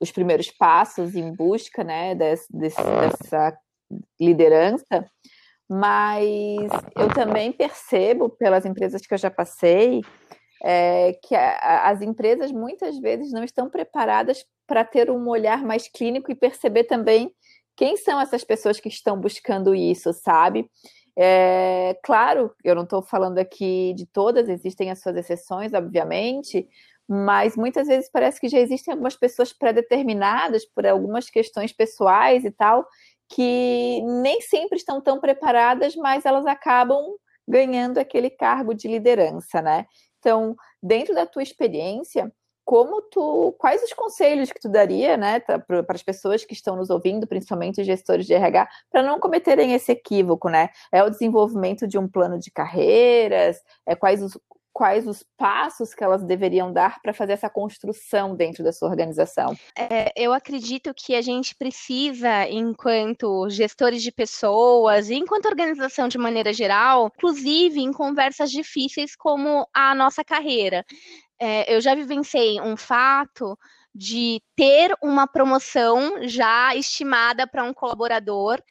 os 0.00 0.10
primeiros 0.10 0.50
passos 0.50 1.14
em 1.14 1.30
busca 1.34 1.84
né, 1.84 2.14
desse, 2.14 2.46
desse, 2.50 2.82
dessa 2.82 3.56
liderança, 4.18 5.06
mas 5.68 6.70
eu 6.96 7.12
também 7.14 7.52
percebo, 7.52 8.30
pelas 8.30 8.64
empresas 8.64 9.02
que 9.02 9.12
eu 9.12 9.18
já 9.18 9.30
passei, 9.30 10.00
é, 10.64 11.12
que 11.22 11.34
a, 11.34 11.90
as 11.90 12.00
empresas 12.00 12.50
muitas 12.50 12.98
vezes 12.98 13.30
não 13.30 13.44
estão 13.44 13.68
preparadas 13.68 14.44
para 14.66 14.84
ter 14.84 15.10
um 15.10 15.28
olhar 15.28 15.62
mais 15.62 15.86
clínico 15.86 16.30
e 16.30 16.34
perceber 16.34 16.84
também 16.84 17.30
quem 17.78 17.96
são 17.96 18.20
essas 18.20 18.42
pessoas 18.42 18.80
que 18.80 18.88
estão 18.88 19.18
buscando 19.20 19.72
isso, 19.72 20.12
sabe? 20.12 20.68
É, 21.16 21.96
claro, 22.02 22.52
eu 22.64 22.74
não 22.74 22.82
estou 22.82 23.00
falando 23.00 23.38
aqui 23.38 23.94
de 23.94 24.04
todas, 24.04 24.48
existem 24.48 24.90
as 24.90 25.00
suas 25.00 25.14
exceções, 25.16 25.72
obviamente, 25.72 26.68
mas 27.08 27.56
muitas 27.56 27.86
vezes 27.86 28.10
parece 28.10 28.40
que 28.40 28.48
já 28.48 28.58
existem 28.58 28.90
algumas 28.92 29.14
pessoas 29.14 29.52
pré-determinadas 29.52 30.64
por 30.64 30.84
algumas 30.88 31.30
questões 31.30 31.72
pessoais 31.72 32.44
e 32.44 32.50
tal, 32.50 32.84
que 33.28 34.02
nem 34.02 34.40
sempre 34.40 34.76
estão 34.76 35.00
tão 35.00 35.20
preparadas, 35.20 35.94
mas 35.94 36.26
elas 36.26 36.46
acabam 36.46 37.00
ganhando 37.46 37.98
aquele 37.98 38.28
cargo 38.28 38.74
de 38.74 38.88
liderança, 38.88 39.62
né? 39.62 39.86
Então, 40.18 40.56
dentro 40.82 41.14
da 41.14 41.24
tua 41.26 41.44
experiência, 41.44 42.32
como 42.68 43.00
tu, 43.00 43.54
quais 43.56 43.82
os 43.82 43.94
conselhos 43.94 44.52
que 44.52 44.60
tu 44.60 44.68
daria, 44.68 45.16
né, 45.16 45.40
para 45.40 45.86
as 45.88 46.02
pessoas 46.02 46.44
que 46.44 46.52
estão 46.52 46.76
nos 46.76 46.90
ouvindo, 46.90 47.26
principalmente 47.26 47.80
os 47.80 47.86
gestores 47.86 48.26
de 48.26 48.34
RH, 48.34 48.68
para 48.92 49.02
não 49.02 49.18
cometerem 49.18 49.72
esse 49.72 49.90
equívoco, 49.90 50.50
né? 50.50 50.68
É 50.92 51.02
o 51.02 51.08
desenvolvimento 51.08 51.88
de 51.88 51.96
um 51.96 52.06
plano 52.06 52.38
de 52.38 52.50
carreiras, 52.50 53.56
é 53.86 53.96
quais 53.96 54.22
os 54.22 54.38
quais 54.70 55.08
os 55.08 55.24
passos 55.36 55.92
que 55.92 56.04
elas 56.04 56.22
deveriam 56.22 56.72
dar 56.72 57.02
para 57.02 57.12
fazer 57.12 57.32
essa 57.32 57.50
construção 57.50 58.36
dentro 58.36 58.62
da 58.62 58.72
sua 58.72 58.88
organização? 58.88 59.56
É, 59.76 60.12
eu 60.14 60.32
acredito 60.32 60.94
que 60.94 61.16
a 61.16 61.20
gente 61.20 61.52
precisa, 61.56 62.48
enquanto 62.48 63.50
gestores 63.50 64.00
de 64.00 64.12
pessoas, 64.12 65.10
e 65.10 65.16
enquanto 65.16 65.46
organização 65.46 66.06
de 66.06 66.16
maneira 66.16 66.52
geral, 66.52 67.10
inclusive 67.16 67.80
em 67.80 67.92
conversas 67.92 68.52
difíceis 68.52 69.16
como 69.16 69.66
a 69.74 69.96
nossa 69.96 70.22
carreira, 70.22 70.84
é, 71.40 71.74
eu 71.74 71.80
já 71.80 71.94
vivenciei 71.94 72.60
um 72.60 72.76
fato 72.76 73.58
de 73.94 74.40
ter 74.54 74.94
uma 75.02 75.26
promoção 75.26 76.26
já 76.28 76.74
estimada 76.74 77.46
para 77.46 77.64
um 77.64 77.72
colaborador 77.72 78.62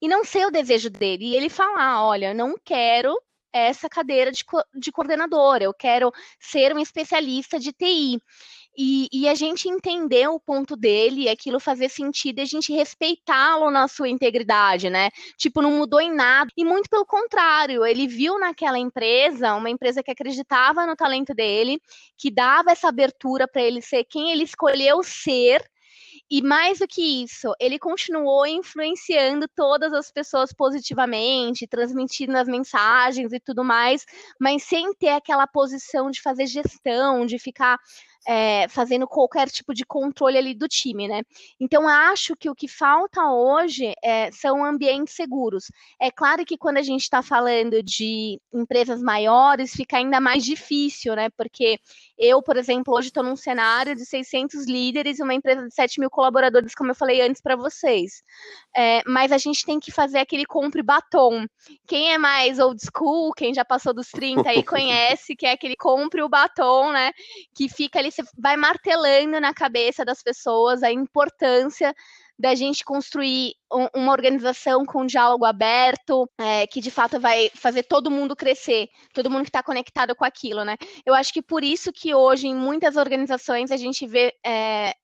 e 0.00 0.08
não 0.08 0.24
ser 0.24 0.46
o 0.46 0.50
desejo 0.50 0.90
dele. 0.90 1.26
E 1.26 1.36
ele 1.36 1.48
falar: 1.48 2.04
olha, 2.04 2.34
não 2.34 2.56
quero 2.64 3.16
essa 3.52 3.88
cadeira 3.88 4.30
de, 4.30 4.44
de 4.74 4.92
coordenadora, 4.92 5.64
eu 5.64 5.72
quero 5.72 6.12
ser 6.38 6.74
um 6.74 6.78
especialista 6.78 7.58
de 7.58 7.72
TI. 7.72 8.20
E, 8.78 9.08
e, 9.10 9.28
a 9.28 9.34
gente 9.34 9.68
entender 9.68 10.28
o 10.28 10.38
ponto 10.38 10.76
dele, 10.76 11.28
aquilo 11.28 11.58
fazer 11.58 11.88
sentido, 11.88 12.38
e 12.38 12.42
a 12.42 12.46
gente 12.46 12.72
respeitá-lo 12.72 13.70
na 13.70 13.88
sua 13.88 14.08
integridade, 14.08 14.90
né? 14.90 15.10
Tipo, 15.38 15.62
não 15.62 15.70
mudou 15.70 16.00
em 16.00 16.14
nada. 16.14 16.50
E 16.56 16.64
muito 16.64 16.88
pelo 16.90 17.06
contrário, 17.06 17.86
ele 17.86 18.06
viu 18.06 18.38
naquela 18.38 18.78
empresa 18.78 19.54
uma 19.54 19.70
empresa 19.70 20.02
que 20.02 20.10
acreditava 20.10 20.86
no 20.86 20.94
talento 20.94 21.34
dele, 21.34 21.80
que 22.18 22.30
dava 22.30 22.70
essa 22.70 22.88
abertura 22.88 23.48
para 23.48 23.62
ele 23.62 23.80
ser 23.80 24.04
quem 24.04 24.30
ele 24.30 24.44
escolheu 24.44 25.02
ser 25.02 25.64
e 26.28 26.42
mais 26.42 26.80
do 26.80 26.88
que 26.88 27.22
isso, 27.22 27.54
ele 27.60 27.78
continuou 27.78 28.44
influenciando 28.46 29.46
todas 29.54 29.92
as 29.92 30.10
pessoas 30.10 30.52
positivamente, 30.52 31.68
transmitindo 31.68 32.36
as 32.36 32.48
mensagens 32.48 33.32
e 33.32 33.38
tudo 33.38 33.62
mais, 33.62 34.04
mas 34.40 34.64
sem 34.64 34.92
ter 34.94 35.10
aquela 35.10 35.46
posição 35.46 36.10
de 36.10 36.20
fazer 36.20 36.46
gestão, 36.46 37.24
de 37.24 37.38
ficar 37.38 37.78
é, 38.26 38.66
fazendo 38.68 39.06
qualquer 39.06 39.48
tipo 39.48 39.72
de 39.72 39.84
controle 39.84 40.36
ali 40.36 40.54
do 40.54 40.66
time, 40.66 41.06
né? 41.06 41.22
Então, 41.60 41.88
acho 41.88 42.34
que 42.34 42.50
o 42.50 42.54
que 42.54 42.66
falta 42.66 43.30
hoje 43.30 43.94
é, 44.02 44.30
são 44.32 44.64
ambientes 44.64 45.14
seguros. 45.14 45.66
É 46.00 46.10
claro 46.10 46.44
que 46.44 46.58
quando 46.58 46.78
a 46.78 46.82
gente 46.82 47.02
está 47.02 47.22
falando 47.22 47.82
de 47.82 48.40
empresas 48.52 49.00
maiores, 49.00 49.72
fica 49.72 49.98
ainda 49.98 50.20
mais 50.20 50.44
difícil, 50.44 51.14
né? 51.14 51.28
Porque 51.36 51.78
eu, 52.18 52.42
por 52.42 52.56
exemplo, 52.56 52.94
hoje 52.94 53.08
estou 53.08 53.22
num 53.22 53.36
cenário 53.36 53.94
de 53.94 54.04
600 54.04 54.66
líderes 54.66 55.18
e 55.18 55.22
uma 55.22 55.34
empresa 55.34 55.66
de 55.66 55.72
7 55.72 56.00
mil 56.00 56.10
colaboradores, 56.10 56.74
como 56.74 56.90
eu 56.90 56.94
falei 56.94 57.20
antes 57.20 57.40
para 57.40 57.54
vocês. 57.54 58.22
É, 58.76 59.02
mas 59.06 59.30
a 59.30 59.38
gente 59.38 59.64
tem 59.64 59.78
que 59.78 59.92
fazer 59.92 60.18
aquele 60.18 60.44
compre 60.46 60.82
batom. 60.82 61.46
Quem 61.86 62.12
é 62.12 62.18
mais 62.18 62.58
old 62.58 62.80
school, 62.80 63.32
quem 63.32 63.54
já 63.54 63.64
passou 63.64 63.94
dos 63.94 64.08
30 64.08 64.48
aí 64.48 64.62
conhece, 64.64 65.36
que 65.36 65.46
é 65.46 65.52
aquele 65.52 65.76
compre 65.76 66.22
o 66.22 66.28
batom, 66.28 66.90
né? 66.90 67.12
Que 67.54 67.68
fica 67.68 67.98
ali 67.98 68.10
você 68.16 68.22
vai 68.38 68.56
martelando 68.56 69.40
na 69.40 69.52
cabeça 69.52 70.04
das 70.04 70.22
pessoas 70.22 70.82
a 70.82 70.90
importância 70.90 71.94
da 72.38 72.54
gente 72.54 72.84
construir 72.84 73.54
uma 73.94 74.12
organização 74.12 74.84
com 74.84 75.06
diálogo 75.06 75.44
aberto, 75.44 76.28
é, 76.38 76.66
que 76.66 76.80
de 76.80 76.90
fato 76.90 77.18
vai 77.18 77.50
fazer 77.54 77.82
todo 77.82 78.10
mundo 78.10 78.36
crescer, 78.36 78.88
todo 79.14 79.30
mundo 79.30 79.44
que 79.44 79.48
está 79.48 79.62
conectado 79.62 80.14
com 80.14 80.24
aquilo, 80.24 80.62
né? 80.62 80.76
Eu 81.04 81.14
acho 81.14 81.32
que 81.32 81.40
por 81.40 81.64
isso 81.64 81.90
que 81.92 82.14
hoje, 82.14 82.46
em 82.46 82.54
muitas 82.54 82.96
organizações, 82.96 83.70
a 83.70 83.76
gente 83.76 84.06
vê 84.06 84.34
é, 84.44 84.94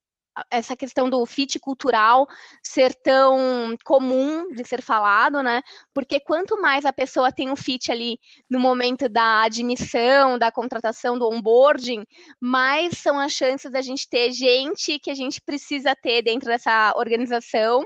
essa 0.51 0.77
questão 0.77 1.11
do 1.11 1.25
fit 1.27 1.59
cultural 1.59 2.27
ser 2.63 2.95
tão 2.95 3.77
comum 3.85 4.51
de 4.53 4.65
ser 4.65 4.83
falado, 4.83 5.43
né? 5.43 5.63
Porque 5.93 6.19
quanto 6.21 6.61
mais 6.61 6.85
a 6.85 6.93
pessoa 6.93 7.33
tem 7.33 7.51
um 7.51 7.57
fit 7.57 7.91
ali 7.91 8.19
no 8.49 8.59
momento 8.59 9.09
da 9.09 9.43
admissão, 9.43 10.39
da 10.39 10.51
contratação, 10.51 11.19
do 11.19 11.29
onboarding, 11.29 12.05
mais 12.41 12.99
são 12.99 13.19
as 13.19 13.33
chances 13.33 13.71
da 13.71 13.83
gente 13.83 14.09
ter 14.09 14.33
gente 14.33 14.99
que 14.99 15.11
a 15.11 15.15
gente 15.15 15.41
precisa 15.41 15.95
ter 15.95 16.23
dentro 16.23 16.49
dessa 16.49 16.93
organização 16.97 17.85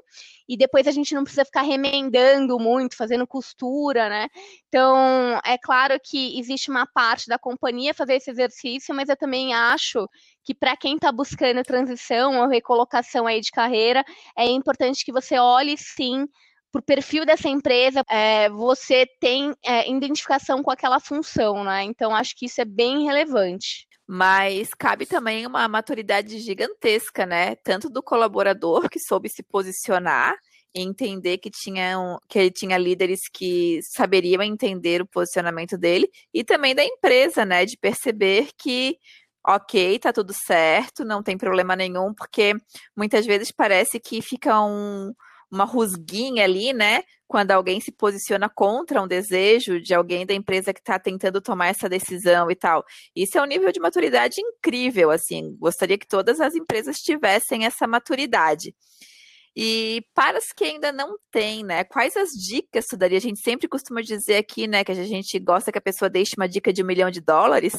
e 0.49 0.57
depois 0.57 0.87
a 0.87 0.91
gente 0.91 1.15
não 1.15 1.23
precisa 1.23 1.45
ficar 1.45 1.63
remendando 1.63 2.59
muito, 2.59 2.97
fazendo 2.97 3.27
costura, 3.27 4.09
né? 4.09 4.29
Então, 4.69 5.41
é 5.45 5.59
claro 5.59 5.99
que 6.03 6.39
existe 6.39 6.71
uma 6.71 6.87
parte 6.87 7.27
da 7.29 7.39
companhia 7.39 7.95
fazer 7.95 8.15
esse 8.15 8.31
exercício, 8.31 8.95
mas 8.95 9.09
eu 9.09 9.17
também 9.17 9.55
acho 9.55 10.09
que 10.45 10.55
para 10.55 10.77
quem 10.77 10.97
está 10.97 11.11
buscando 11.11 11.63
transição 11.63 12.41
ou 12.41 12.49
recolocação 12.49 13.27
aí 13.27 13.41
de 13.41 13.51
carreira, 13.51 14.05
é 14.37 14.47
importante 14.47 15.05
que 15.05 15.13
você 15.13 15.39
olhe 15.39 15.77
sim 15.77 16.27
o 16.75 16.83
perfil 16.83 17.25
dessa 17.25 17.49
empresa, 17.49 18.03
é, 18.11 18.51
você 18.51 19.07
tem 19.19 19.55
é, 19.65 19.91
identificação 19.91 20.63
com 20.63 20.71
aquela 20.71 21.01
função, 21.01 21.65
né? 21.65 21.83
Então, 21.85 22.15
acho 22.15 22.37
que 22.37 22.47
isso 22.47 22.61
é 22.61 22.65
bem 22.65 23.05
relevante. 23.05 23.86
Mas 24.07 24.69
cabe 24.79 25.05
também 25.07 25.47
uma 25.47 25.67
maturidade 25.69 26.39
gigantesca, 26.39 27.27
né? 27.27 27.57
Tanto 27.57 27.91
do 27.91 28.03
colaborador 28.03 28.89
que 28.89 29.01
soube 29.01 29.29
se 29.29 29.43
posicionar 29.43 30.37
e 30.75 30.81
entender 30.83 31.39
que, 31.39 31.51
tinha 31.51 31.97
que 32.29 32.39
ele 32.39 32.51
tinha 32.51 32.79
líderes 32.79 33.21
que 33.33 33.81
saberiam 33.83 34.43
entender 34.43 35.03
o 35.03 35.07
posicionamento 35.07 35.77
dele, 35.79 36.09
e 36.33 36.45
também 36.45 36.75
da 36.75 36.85
empresa, 36.85 37.45
né? 37.45 37.65
De 37.65 37.77
perceber 37.77 38.51
que 38.59 38.97
ok, 39.47 39.99
tá 40.01 40.13
tudo 40.13 40.33
certo, 40.35 41.05
não 41.05 41.23
tem 41.23 41.39
problema 41.39 41.77
nenhum, 41.77 42.13
porque 42.13 42.55
muitas 42.97 43.25
vezes 43.25 43.53
parece 43.53 44.01
que 44.01 44.21
fica 44.21 44.61
um, 44.61 45.13
uma 45.51 45.65
rusguinha 45.65 46.45
ali, 46.45 46.73
né? 46.73 47.03
Quando 47.27 47.51
alguém 47.51 47.81
se 47.81 47.91
posiciona 47.93 48.49
contra 48.49 49.03
um 49.03 49.07
desejo 49.07 49.81
de 49.81 49.95
alguém 49.95 50.25
da 50.25 50.35
empresa 50.35 50.73
que 50.73 50.81
está 50.81 50.99
tentando 50.99 51.41
tomar 51.41 51.69
essa 51.69 51.89
decisão 51.89 52.51
e 52.51 52.55
tal. 52.55 52.85
Isso 53.15 53.37
é 53.39 53.43
um 53.43 53.47
nível 53.47 53.73
de 53.73 53.81
maturidade 53.81 54.41
incrível, 54.41 55.11
assim. 55.11 55.57
Gostaria 55.59 55.99
que 55.99 56.07
todas 56.07 56.41
as 56.41 56.55
empresas 56.55 56.97
tivessem 56.99 57.65
essa 57.65 57.87
maturidade. 57.87 58.75
E 59.57 60.05
para 60.15 60.39
os 60.39 60.53
que 60.55 60.65
ainda 60.65 60.93
não 60.93 61.17
têm, 61.31 61.65
né? 61.65 61.83
Quais 61.83 62.15
as 62.15 62.29
dicas 62.31 62.85
tu 62.87 62.97
daria? 62.97 63.17
A 63.17 63.21
gente 63.21 63.41
sempre 63.41 63.67
costuma 63.67 64.03
dizer 64.03 64.37
aqui, 64.37 64.67
né, 64.69 64.85
que 64.85 64.93
a 64.93 64.95
gente 64.95 65.39
gosta 65.39 65.73
que 65.73 65.79
a 65.79 65.81
pessoa 65.81 66.11
deixe 66.11 66.35
uma 66.37 66.47
dica 66.47 66.71
de 66.73 66.83
um 66.83 66.87
milhão 66.87 67.11
de 67.11 67.23
dólares. 67.23 67.73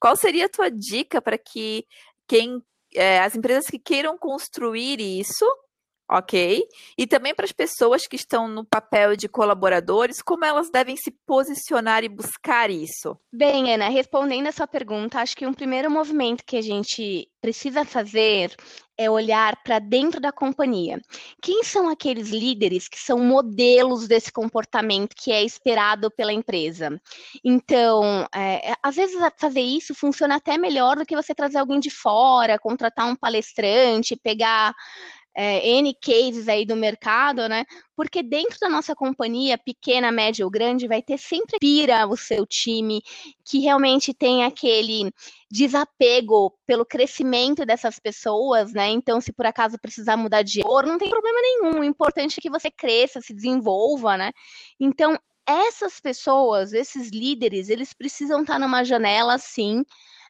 Qual 0.00 0.16
seria 0.16 0.46
a 0.46 0.48
tua 0.48 0.70
dica 0.70 1.20
para 1.20 1.36
que 1.36 1.84
quem 2.26 2.62
é, 2.94 3.20
as 3.20 3.36
empresas 3.36 3.66
que 3.66 3.78
queiram 3.78 4.16
construir 4.16 5.00
isso 5.00 5.44
ok? 6.08 6.62
E 6.96 7.06
também 7.06 7.34
para 7.34 7.44
as 7.44 7.52
pessoas 7.52 8.06
que 8.06 8.16
estão 8.16 8.48
no 8.48 8.64
papel 8.64 9.16
de 9.16 9.28
colaboradores, 9.28 10.22
como 10.22 10.44
elas 10.44 10.70
devem 10.70 10.96
se 10.96 11.10
posicionar 11.26 12.02
e 12.02 12.08
buscar 12.08 12.70
isso? 12.70 13.16
Bem, 13.32 13.72
Ana, 13.74 13.88
respondendo 13.88 14.46
a 14.46 14.52
sua 14.52 14.66
pergunta, 14.66 15.20
acho 15.20 15.36
que 15.36 15.46
um 15.46 15.52
primeiro 15.52 15.90
movimento 15.90 16.44
que 16.44 16.56
a 16.56 16.62
gente 16.62 17.28
precisa 17.40 17.84
fazer 17.84 18.54
é 18.96 19.08
olhar 19.08 19.62
para 19.62 19.78
dentro 19.78 20.20
da 20.20 20.32
companhia. 20.32 21.00
Quem 21.40 21.62
são 21.62 21.88
aqueles 21.88 22.30
líderes 22.30 22.88
que 22.88 22.98
são 22.98 23.20
modelos 23.20 24.08
desse 24.08 24.32
comportamento 24.32 25.14
que 25.16 25.30
é 25.30 25.44
esperado 25.44 26.10
pela 26.10 26.32
empresa? 26.32 27.00
Então, 27.44 28.26
é, 28.34 28.74
às 28.82 28.96
vezes 28.96 29.16
fazer 29.38 29.60
isso 29.60 29.94
funciona 29.94 30.34
até 30.34 30.58
melhor 30.58 30.96
do 30.96 31.06
que 31.06 31.14
você 31.14 31.32
trazer 31.32 31.58
alguém 31.58 31.78
de 31.78 31.90
fora, 31.90 32.58
contratar 32.58 33.06
um 33.06 33.14
palestrante, 33.14 34.16
pegar 34.16 34.74
é, 35.40 35.64
N 35.68 35.94
cases 35.94 36.48
aí 36.48 36.66
do 36.66 36.74
mercado, 36.74 37.48
né? 37.48 37.64
Porque 37.94 38.24
dentro 38.24 38.58
da 38.60 38.68
nossa 38.68 38.92
companhia, 38.92 39.56
pequena, 39.56 40.10
média 40.10 40.44
ou 40.44 40.50
grande, 40.50 40.88
vai 40.88 41.00
ter 41.00 41.16
sempre 41.16 41.60
pira 41.60 42.08
o 42.08 42.16
seu 42.16 42.44
time, 42.44 43.00
que 43.44 43.60
realmente 43.60 44.12
tem 44.12 44.42
aquele 44.42 45.12
desapego 45.48 46.52
pelo 46.66 46.84
crescimento 46.84 47.64
dessas 47.64 48.00
pessoas, 48.00 48.72
né? 48.72 48.88
Então, 48.88 49.20
se 49.20 49.32
por 49.32 49.46
acaso 49.46 49.78
precisar 49.80 50.16
mudar 50.16 50.42
de 50.42 50.60
cor, 50.60 50.84
não 50.84 50.98
tem 50.98 51.08
problema 51.08 51.38
nenhum. 51.40 51.80
O 51.80 51.84
importante 51.84 52.38
é 52.38 52.42
que 52.42 52.50
você 52.50 52.68
cresça, 52.68 53.20
se 53.20 53.32
desenvolva, 53.32 54.16
né? 54.16 54.32
Então, 54.80 55.16
essas 55.46 56.00
pessoas, 56.00 56.72
esses 56.72 57.10
líderes, 57.10 57.68
eles 57.68 57.94
precisam 57.94 58.40
estar 58.40 58.58
numa 58.58 58.82
janela, 58.82 59.38
sim, 59.38 59.84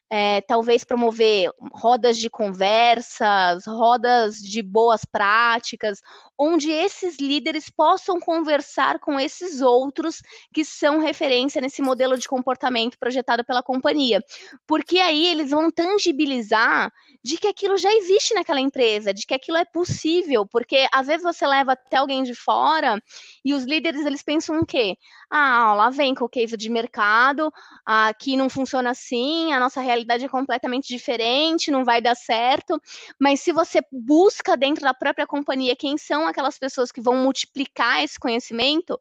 é, 0.09 0.41
talvez 0.41 0.83
promover 0.83 1.51
rodas 1.71 2.17
de 2.17 2.29
conversas, 2.29 3.65
rodas 3.67 4.37
de 4.37 4.61
boas 4.63 5.05
práticas, 5.05 6.01
onde 6.37 6.71
esses 6.71 7.17
líderes 7.19 7.69
possam 7.69 8.19
conversar 8.19 8.99
com 8.99 9.19
esses 9.19 9.61
outros 9.61 10.21
que 10.53 10.65
são 10.65 10.99
referência 10.99 11.61
nesse 11.61 11.81
modelo 11.81 12.17
de 12.17 12.27
comportamento 12.27 12.97
projetado 12.97 13.43
pela 13.43 13.61
companhia. 13.61 14.23
Porque 14.65 14.99
aí 14.99 15.27
eles 15.27 15.51
vão 15.51 15.69
tangibilizar 15.69 16.91
de 17.23 17.37
que 17.37 17.47
aquilo 17.47 17.77
já 17.77 17.91
existe 17.93 18.33
naquela 18.33 18.61
empresa, 18.61 19.13
de 19.13 19.25
que 19.25 19.33
aquilo 19.33 19.57
é 19.57 19.65
possível, 19.65 20.47
porque 20.47 20.87
às 20.91 21.07
vezes 21.07 21.23
você 21.23 21.45
leva 21.45 21.73
até 21.73 21.97
alguém 21.97 22.23
de 22.23 22.33
fora 22.33 23.01
e 23.43 23.53
os 23.53 23.65
líderes 23.65 24.05
eles 24.05 24.23
pensam 24.23 24.59
o 24.59 24.65
quê? 24.65 24.97
Ah, 25.29 25.73
lá 25.73 25.89
vem 25.89 26.15
com 26.15 26.25
o 26.25 26.29
case 26.29 26.55
de 26.55 26.69
mercado, 26.69 27.51
aqui 27.85 28.37
não 28.37 28.49
funciona 28.49 28.91
assim, 28.91 29.51
a 29.51 29.59
nossa 29.59 29.81
realidade 29.81 29.98
é 30.07 30.27
completamente 30.27 30.87
diferente, 30.87 31.71
não 31.71 31.83
vai 31.83 32.01
dar 32.01 32.15
certo. 32.15 32.81
Mas 33.19 33.41
se 33.41 33.51
você 33.51 33.79
busca 33.91 34.55
dentro 34.55 34.83
da 34.83 34.93
própria 34.93 35.27
companhia 35.27 35.75
quem 35.75 35.97
são 35.97 36.27
aquelas 36.27 36.57
pessoas 36.57 36.91
que 36.91 37.01
vão 37.01 37.17
multiplicar 37.17 38.03
esse 38.03 38.19
conhecimento, 38.19 38.99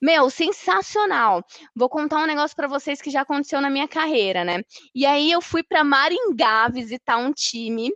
meu, 0.00 0.30
sensacional. 0.30 1.44
Vou 1.74 1.88
contar 1.88 2.18
um 2.22 2.26
negócio 2.26 2.56
para 2.56 2.68
vocês 2.68 3.02
que 3.02 3.10
já 3.10 3.22
aconteceu 3.22 3.60
na 3.60 3.68
minha 3.68 3.88
carreira, 3.88 4.44
né? 4.44 4.62
E 4.94 5.04
aí 5.04 5.30
eu 5.30 5.40
fui 5.40 5.62
para 5.62 5.82
Maringá 5.82 6.68
visitar 6.68 7.18
um 7.18 7.32
time 7.32 7.90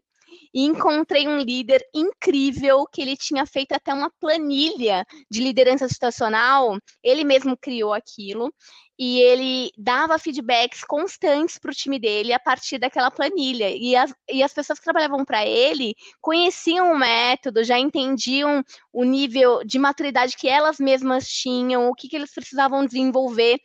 e 0.53 0.65
encontrei 0.65 1.27
um 1.27 1.39
líder 1.39 1.83
incrível 1.95 2.87
que 2.87 3.01
ele 3.03 3.17
tinha 3.17 3.47
feito 3.47 3.73
até 3.73 3.93
uma 3.93 4.11
planilha 4.21 5.05
de 5.31 5.41
liderança 5.41 5.89
situacional. 5.89 6.79
Ele 7.03 7.25
mesmo 7.25 7.57
criou 7.57 7.93
aquilo 7.93 8.53
e 8.99 9.21
ele 9.21 9.73
dava 9.77 10.19
feedbacks 10.19 10.85
constantes 10.85 11.59
para 11.59 11.71
o 11.71 11.75
time 11.75 11.99
dele 11.99 12.33
a 12.33 12.39
partir 12.39 12.79
daquela 12.79 13.11
planilha. 13.11 13.71
E 13.71 13.97
as, 13.97 14.15
e 14.31 14.43
as 14.43 14.53
pessoas 14.53 14.79
que 14.79 14.85
trabalhavam 14.85 15.25
para 15.25 15.47
ele 15.47 15.95
conheciam 16.21 16.93
o 16.93 16.99
método, 16.99 17.65
já 17.65 17.79
entendiam 17.79 18.63
o 18.93 19.05
nível 19.05 19.65
de 19.65 19.79
maturidade 19.79 20.37
que 20.37 20.49
elas 20.49 20.79
mesmas 20.79 21.27
tinham, 21.27 21.89
o 21.89 21.95
que, 21.95 22.09
que 22.09 22.17
eles 22.17 22.33
precisavam 22.33 22.87
desenvolver 22.87 23.59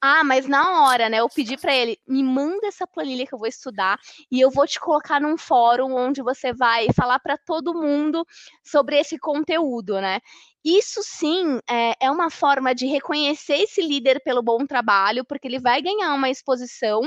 Ah, 0.00 0.22
mas 0.22 0.46
na 0.46 0.84
hora, 0.84 1.08
né? 1.08 1.18
Eu 1.18 1.28
pedi 1.28 1.56
para 1.56 1.74
ele, 1.74 1.98
me 2.06 2.22
manda 2.22 2.68
essa 2.68 2.86
planilha 2.86 3.26
que 3.26 3.34
eu 3.34 3.38
vou 3.38 3.48
estudar 3.48 3.98
e 4.30 4.40
eu 4.40 4.48
vou 4.50 4.64
te 4.66 4.78
colocar 4.78 5.20
num 5.20 5.36
fórum 5.36 5.92
onde 5.94 6.22
você 6.22 6.52
vai 6.52 6.86
falar 6.94 7.18
para 7.18 7.36
todo 7.36 7.74
mundo 7.74 8.24
sobre 8.64 8.96
esse 8.98 9.18
conteúdo, 9.18 10.00
né? 10.00 10.20
Isso 10.64 11.00
sim 11.02 11.58
é, 11.68 11.94
é 12.00 12.10
uma 12.10 12.30
forma 12.30 12.72
de 12.74 12.86
reconhecer 12.86 13.54
esse 13.56 13.80
líder 13.82 14.20
pelo 14.24 14.40
bom 14.42 14.64
trabalho, 14.66 15.24
porque 15.24 15.48
ele 15.48 15.58
vai 15.58 15.82
ganhar 15.82 16.14
uma 16.14 16.30
exposição 16.30 17.00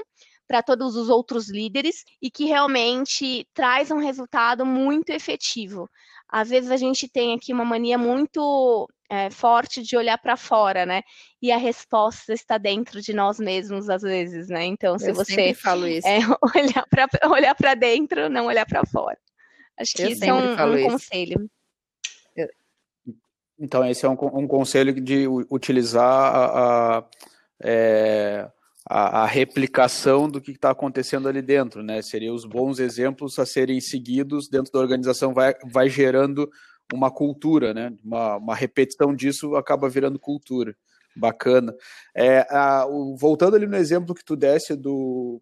para 0.45 0.61
todos 0.61 0.97
os 0.97 1.07
outros 1.09 1.49
líderes 1.49 2.03
e 2.21 2.29
que 2.29 2.43
realmente 2.43 3.47
traz 3.53 3.89
um 3.89 3.99
resultado 3.99 4.65
muito 4.65 5.11
efetivo. 5.11 5.89
Às 6.27 6.49
vezes 6.49 6.69
a 6.71 6.75
gente 6.77 7.07
tem 7.07 7.33
aqui 7.35 7.53
uma 7.53 7.63
mania 7.63 7.97
muito 7.97 8.85
é, 9.11 9.29
forte 9.29 9.83
de 9.83 9.97
olhar 9.97 10.17
para 10.17 10.37
fora, 10.37 10.85
né? 10.85 11.01
E 11.41 11.51
a 11.51 11.57
resposta 11.57 12.31
está 12.31 12.57
dentro 12.57 13.01
de 13.01 13.11
nós 13.13 13.39
mesmos, 13.39 13.89
às 13.89 14.01
vezes, 14.03 14.47
né? 14.47 14.63
Então, 14.63 14.97
se 14.97 15.09
Eu 15.09 15.15
você 15.15 15.53
falo 15.53 15.85
isso. 15.85 16.07
É, 16.07 16.19
olhar 16.55 16.87
para 16.89 17.29
olhar 17.29 17.53
para 17.53 17.73
dentro, 17.73 18.29
não 18.29 18.45
olhar 18.45 18.65
para 18.65 18.85
fora. 18.85 19.17
Acho 19.77 19.95
que 19.95 20.03
Eu 20.03 20.09
isso 20.11 20.23
é 20.23 20.33
um, 20.33 20.55
um 20.55 20.77
isso. 20.77 20.89
conselho. 20.89 21.51
Então, 23.59 23.85
esse 23.85 24.05
é 24.05 24.09
um, 24.09 24.13
um 24.13 24.47
conselho 24.47 24.93
de 24.93 25.27
utilizar 25.27 26.03
a, 26.03 26.99
a, 26.99 27.05
é, 27.61 28.49
a, 28.89 29.23
a 29.23 29.25
replicação 29.25 30.29
do 30.29 30.39
que 30.39 30.51
está 30.51 30.71
acontecendo 30.71 31.27
ali 31.27 31.41
dentro, 31.41 31.83
né? 31.83 32.01
Seriam 32.01 32.33
os 32.33 32.45
bons 32.45 32.79
exemplos 32.79 33.37
a 33.37 33.45
serem 33.45 33.81
seguidos 33.81 34.47
dentro 34.47 34.71
da 34.71 34.79
organização, 34.79 35.33
vai, 35.33 35.53
vai 35.65 35.89
gerando 35.89 36.49
uma 36.93 37.11
cultura, 37.11 37.73
né? 37.73 37.93
Uma, 38.03 38.37
uma 38.37 38.55
repetição 38.55 39.15
disso 39.15 39.55
acaba 39.55 39.89
virando 39.89 40.19
cultura. 40.19 40.75
Bacana. 41.15 41.75
É, 42.15 42.45
a, 42.49 42.85
o, 42.87 43.17
voltando 43.17 43.55
ali 43.55 43.67
no 43.67 43.75
exemplo 43.75 44.15
que 44.15 44.23
tu 44.23 44.35
desse 44.35 44.75
do, 44.75 45.41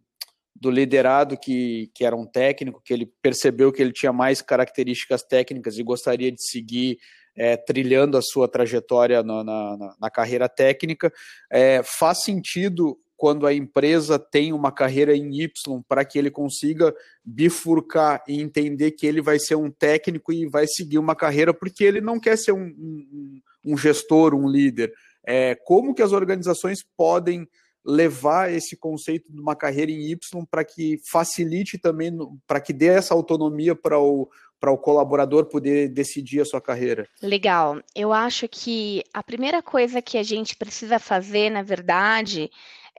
do 0.55 0.71
liderado 0.71 1.37
que, 1.37 1.91
que 1.93 2.03
era 2.03 2.15
um 2.15 2.25
técnico, 2.25 2.81
que 2.83 2.91
ele 2.91 3.05
percebeu 3.21 3.71
que 3.71 3.81
ele 3.81 3.93
tinha 3.93 4.11
mais 4.11 4.41
características 4.41 5.21
técnicas 5.21 5.77
e 5.77 5.83
gostaria 5.83 6.31
de 6.31 6.41
seguir 6.41 6.97
é, 7.35 7.55
trilhando 7.55 8.17
a 8.17 8.21
sua 8.21 8.47
trajetória 8.47 9.23
na, 9.23 9.43
na, 9.43 9.95
na 9.99 10.09
carreira 10.09 10.49
técnica, 10.49 11.11
é, 11.49 11.81
faz 11.83 12.23
sentido 12.23 12.97
quando 13.19 13.45
a 13.45 13.53
empresa 13.53 14.17
tem 14.17 14.53
uma 14.53 14.71
carreira 14.71 15.13
em 15.13 15.41
Y 15.41 15.83
para 15.89 16.05
que 16.05 16.17
ele 16.17 16.31
consiga 16.31 16.95
bifurcar 17.23 18.23
e 18.25 18.39
entender 18.39 18.91
que 18.91 19.05
ele 19.05 19.21
vai 19.21 19.37
ser 19.37 19.55
um 19.55 19.69
técnico 19.69 20.31
e 20.31 20.47
vai 20.47 20.65
seguir 20.65 20.97
uma 20.97 21.13
carreira 21.13 21.53
porque 21.53 21.83
ele 21.83 21.99
não 21.99 22.17
quer 22.17 22.37
ser 22.37 22.53
um, 22.53 22.63
um, 22.63 23.41
um 23.65 23.77
gestor, 23.77 24.33
um 24.33 24.47
líder. 24.47 24.93
É, 25.21 25.53
como 25.53 25.93
que 25.93 26.01
as 26.01 26.13
organizações 26.13 26.79
podem 26.95 27.45
levar 27.85 28.53
esse 28.53 28.77
conceito 28.77 29.29
de 29.29 29.39
uma 29.39 29.55
carreira 29.55 29.91
em 29.91 30.11
Y 30.11 30.45
para 30.49 30.63
que 30.63 30.97
facilite 31.11 31.77
também, 31.77 32.17
para 32.47 32.61
que 32.61 32.71
dê 32.71 32.87
essa 32.87 33.13
autonomia 33.13 33.75
para 33.75 33.99
o, 33.99 34.29
para 34.61 34.71
o 34.71 34.77
colaborador 34.77 35.45
poder 35.45 35.89
decidir 35.89 36.39
a 36.39 36.45
sua 36.45 36.61
carreira? 36.61 37.05
Legal. 37.21 37.81
Eu 37.93 38.13
acho 38.13 38.47
que 38.47 39.03
a 39.13 39.21
primeira 39.21 39.61
coisa 39.61 40.01
que 40.01 40.17
a 40.17 40.23
gente 40.23 40.55
precisa 40.55 40.99
fazer, 40.99 41.49
na 41.49 41.63
verdade, 41.63 42.49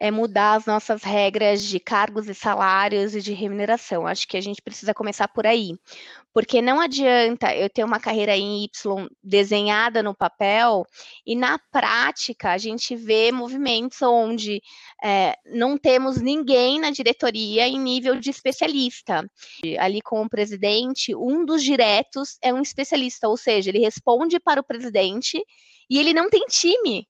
é 0.00 0.11
mudar 0.11 0.54
as 0.54 0.64
nossas 0.64 1.02
regras 1.02 1.62
de 1.62 1.78
cargos 1.78 2.26
e 2.26 2.35
salários 2.35 3.14
e 3.14 3.21
de 3.21 3.35
remuneração. 3.35 4.07
Acho 4.07 4.26
que 4.26 4.38
a 4.38 4.40
gente 4.40 4.62
precisa 4.62 4.95
começar 4.95 5.28
por 5.28 5.47
aí. 5.47 5.75
Porque 6.33 6.62
não 6.62 6.80
adianta 6.80 7.54
eu 7.54 7.69
ter 7.69 7.85
uma 7.85 8.00
carreira 8.00 8.35
em 8.35 8.64
Y 8.64 9.09
desenhada 9.23 10.02
no 10.02 10.14
papel 10.14 10.87
e 11.26 11.37
na 11.37 11.59
prática 11.71 12.52
a 12.52 12.59
gente 12.59 12.97
vê 12.97 13.30
movimentos 13.30 14.00
onde 14.00 14.62
é, 15.04 15.35
não 15.45 15.76
temos 15.76 16.19
ninguém 16.19 16.80
na 16.80 16.90
diretoria 16.90 17.69
em 17.69 17.78
nível 17.78 18.19
de 18.19 18.30
especialista. 18.30 19.28
Ali 19.78 20.00
com 20.00 20.23
o 20.23 20.30
presidente, 20.30 21.14
um 21.14 21.45
dos 21.45 21.62
diretos 21.62 22.38
é 22.40 22.54
um 22.54 22.62
especialista, 22.62 23.28
ou 23.28 23.37
seja, 23.37 23.69
ele 23.69 23.80
responde 23.80 24.40
para 24.40 24.61
o 24.61 24.64
presidente 24.64 25.45
e 25.90 25.99
ele 25.99 26.14
não 26.14 26.30
tem 26.30 26.47
time. 26.47 27.07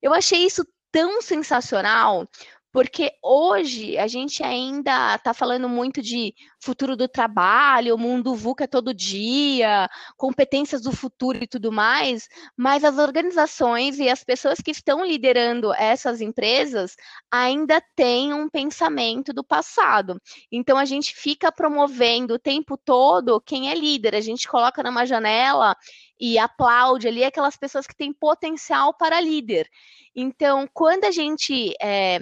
Eu 0.00 0.14
achei 0.14 0.44
isso 0.44 0.64
tão 0.90 1.20
sensacional, 1.22 2.28
porque 2.70 3.12
hoje 3.22 3.96
a 3.96 4.06
gente 4.06 4.42
ainda 4.42 5.14
está 5.14 5.32
falando 5.32 5.68
muito 5.68 6.02
de 6.02 6.34
futuro 6.60 6.96
do 6.96 7.08
trabalho, 7.08 7.96
mundo 7.96 8.34
VUCA 8.34 8.68
todo 8.68 8.92
dia, 8.92 9.88
competências 10.16 10.82
do 10.82 10.92
futuro 10.92 11.42
e 11.42 11.46
tudo 11.46 11.72
mais, 11.72 12.28
mas 12.56 12.84
as 12.84 12.98
organizações 12.98 13.98
e 13.98 14.08
as 14.08 14.22
pessoas 14.22 14.58
que 14.60 14.70
estão 14.70 15.04
liderando 15.04 15.72
essas 15.74 16.20
empresas 16.20 16.94
ainda 17.30 17.82
têm 17.96 18.34
um 18.34 18.48
pensamento 18.48 19.32
do 19.32 19.42
passado. 19.42 20.20
Então 20.52 20.76
a 20.76 20.84
gente 20.84 21.14
fica 21.14 21.50
promovendo 21.50 22.34
o 22.34 22.38
tempo 22.38 22.76
todo 22.76 23.40
quem 23.40 23.70
é 23.70 23.74
líder, 23.74 24.14
a 24.14 24.20
gente 24.20 24.46
coloca 24.46 24.82
numa 24.82 25.06
janela 25.06 25.74
e 26.20 26.38
aplaude 26.38 27.08
ali 27.08 27.24
aquelas 27.24 27.56
pessoas 27.56 27.86
que 27.86 27.96
têm 27.96 28.12
potencial 28.12 28.94
para 28.94 29.20
líder. 29.20 29.68
Então, 30.14 30.68
quando 30.72 31.04
a 31.04 31.10
gente 31.10 31.74
é, 31.80 32.20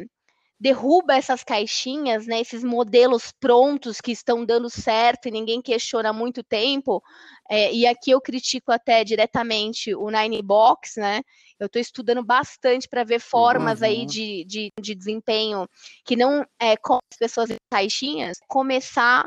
derruba 0.59 1.15
essas 1.15 1.45
caixinhas, 1.45 2.27
né, 2.27 2.41
esses 2.41 2.65
modelos 2.65 3.31
prontos 3.39 4.01
que 4.01 4.11
estão 4.11 4.45
dando 4.45 4.71
certo 4.71 5.29
e 5.29 5.31
ninguém 5.31 5.61
questiona 5.61 6.11
há 6.11 6.13
muito 6.13 6.43
tempo, 6.43 7.03
é, 7.49 7.73
e 7.73 7.87
aqui 7.87 8.11
eu 8.11 8.21
critico 8.21 8.73
até 8.73 9.05
diretamente 9.05 9.95
o 9.95 10.11
Nine 10.11 10.43
Box, 10.43 10.99
né? 10.99 11.21
Eu 11.59 11.67
estou 11.67 11.81
estudando 11.81 12.25
bastante 12.25 12.89
para 12.89 13.05
ver 13.05 13.21
formas 13.21 13.81
uhum. 13.81 13.87
aí 13.87 14.07
de, 14.07 14.45
de, 14.45 14.71
de, 14.81 14.95
desempenho 14.95 15.67
que 16.05 16.17
não 16.17 16.45
é 16.59 16.77
com 16.77 16.95
as 16.95 17.19
pessoas 17.19 17.51
em 17.51 17.57
caixinhas, 17.71 18.39
começar 18.49 19.27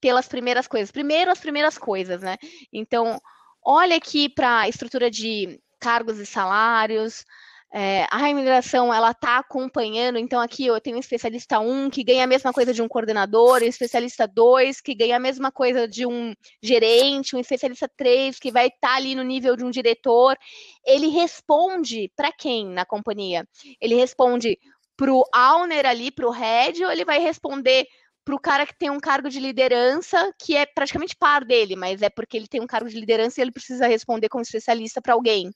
pelas 0.00 0.28
primeiras 0.28 0.66
coisas. 0.66 0.90
Primeiro 0.90 1.30
as 1.30 1.40
primeiras 1.40 1.78
coisas, 1.78 2.20
né? 2.22 2.36
Então, 2.72 3.18
olha 3.62 3.96
aqui 3.96 4.28
para 4.28 4.60
a 4.60 4.68
estrutura 4.68 5.10
de 5.10 5.60
cargos 5.78 6.18
e 6.18 6.26
salários, 6.26 7.24
é, 7.72 8.04
a 8.10 8.16
remuneração 8.16 8.92
ela 8.92 9.12
está 9.12 9.38
acompanhando, 9.38 10.18
então 10.18 10.40
aqui 10.40 10.66
eu 10.66 10.80
tenho 10.80 10.96
um 10.96 11.00
especialista 11.00 11.60
1 11.60 11.88
que 11.88 12.02
ganha 12.02 12.24
a 12.24 12.26
mesma 12.26 12.52
coisa 12.52 12.74
de 12.74 12.82
um 12.82 12.88
coordenador, 12.88 13.62
um 13.62 13.66
especialista 13.66 14.26
2 14.26 14.80
que 14.80 14.92
ganha 14.92 15.16
a 15.16 15.20
mesma 15.20 15.52
coisa 15.52 15.86
de 15.86 16.04
um 16.04 16.34
gerente, 16.60 17.36
um 17.36 17.38
especialista 17.38 17.88
3 17.96 18.40
que 18.40 18.50
vai 18.50 18.66
estar 18.66 18.88
tá 18.88 18.94
ali 18.96 19.14
no 19.14 19.22
nível 19.22 19.54
de 19.54 19.64
um 19.64 19.70
diretor. 19.70 20.36
Ele 20.84 21.08
responde 21.08 22.10
para 22.16 22.32
quem 22.32 22.66
na 22.66 22.84
companhia? 22.84 23.46
Ele 23.80 23.94
responde 23.94 24.58
para 24.96 25.12
o 25.12 25.24
owner 25.32 25.86
ali, 25.86 26.10
para 26.10 26.26
o 26.26 26.32
head, 26.32 26.84
ou 26.84 26.90
ele 26.90 27.04
vai 27.04 27.20
responder 27.20 27.86
para 28.30 28.36
o 28.36 28.38
cara 28.38 28.64
que 28.64 28.78
tem 28.78 28.90
um 28.90 29.00
cargo 29.00 29.28
de 29.28 29.40
liderança, 29.40 30.32
que 30.38 30.56
é 30.56 30.64
praticamente 30.64 31.16
par 31.16 31.44
dele, 31.44 31.74
mas 31.74 32.00
é 32.00 32.08
porque 32.08 32.36
ele 32.36 32.46
tem 32.46 32.60
um 32.60 32.66
cargo 32.66 32.88
de 32.88 32.98
liderança 32.98 33.40
e 33.40 33.42
ele 33.42 33.50
precisa 33.50 33.88
responder 33.88 34.28
como 34.28 34.42
especialista 34.42 35.02
para 35.02 35.14
alguém 35.14 35.50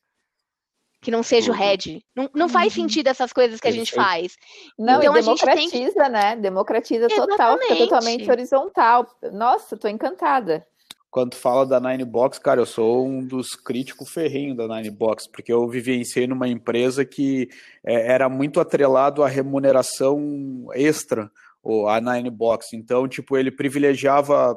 que 1.01 1.11
não 1.11 1.23
seja 1.23 1.53
o 1.53 1.55
head. 1.55 2.03
Não, 2.17 2.31
não 2.35 2.49
faz 2.49 2.75
uhum. 2.75 2.83
sentido 2.83 3.09
essas 3.09 3.31
coisas 3.31 3.61
que 3.61 3.69
a 3.69 3.71
gente 3.71 3.93
faz. 3.93 4.37
Não, 4.79 5.01
então, 5.01 5.17
e 5.17 5.21
democratiza, 5.21 6.01
tem... 6.01 6.11
né? 6.11 6.35
Democratiza 6.35 7.05
Exatamente. 7.05 7.31
total, 7.31 7.59
fica 7.59 7.77
totalmente 7.77 8.31
horizontal. 8.31 9.07
Nossa, 9.31 9.77
tô 9.77 9.87
encantada. 9.87 10.67
Quando 11.11 11.35
fala 11.35 11.67
da 11.67 11.79
Nine 11.79 12.07
Box, 12.07 12.41
cara, 12.41 12.61
eu 12.61 12.67
sou 12.67 13.07
um 13.07 13.25
dos 13.25 13.55
críticos 13.55 14.11
ferrinhos 14.11 14.57
da 14.57 14.67
Nine 14.67 14.91
Box, 14.91 15.29
porque 15.29 15.53
eu 15.53 15.69
vivenciei 15.69 16.27
numa 16.27 16.49
empresa 16.49 17.05
que 17.05 17.49
é, 17.85 18.13
era 18.13 18.29
muito 18.29 18.59
atrelado 18.59 19.23
à 19.23 19.29
remuneração 19.29 20.67
extra, 20.73 21.31
ou 21.65 21.89
a 21.89 22.01
Nine 22.01 22.31
Box. 22.31 22.69
Então, 22.75 23.09
tipo, 23.09 23.37
ele 23.37 23.51
privilegiava 23.51 24.57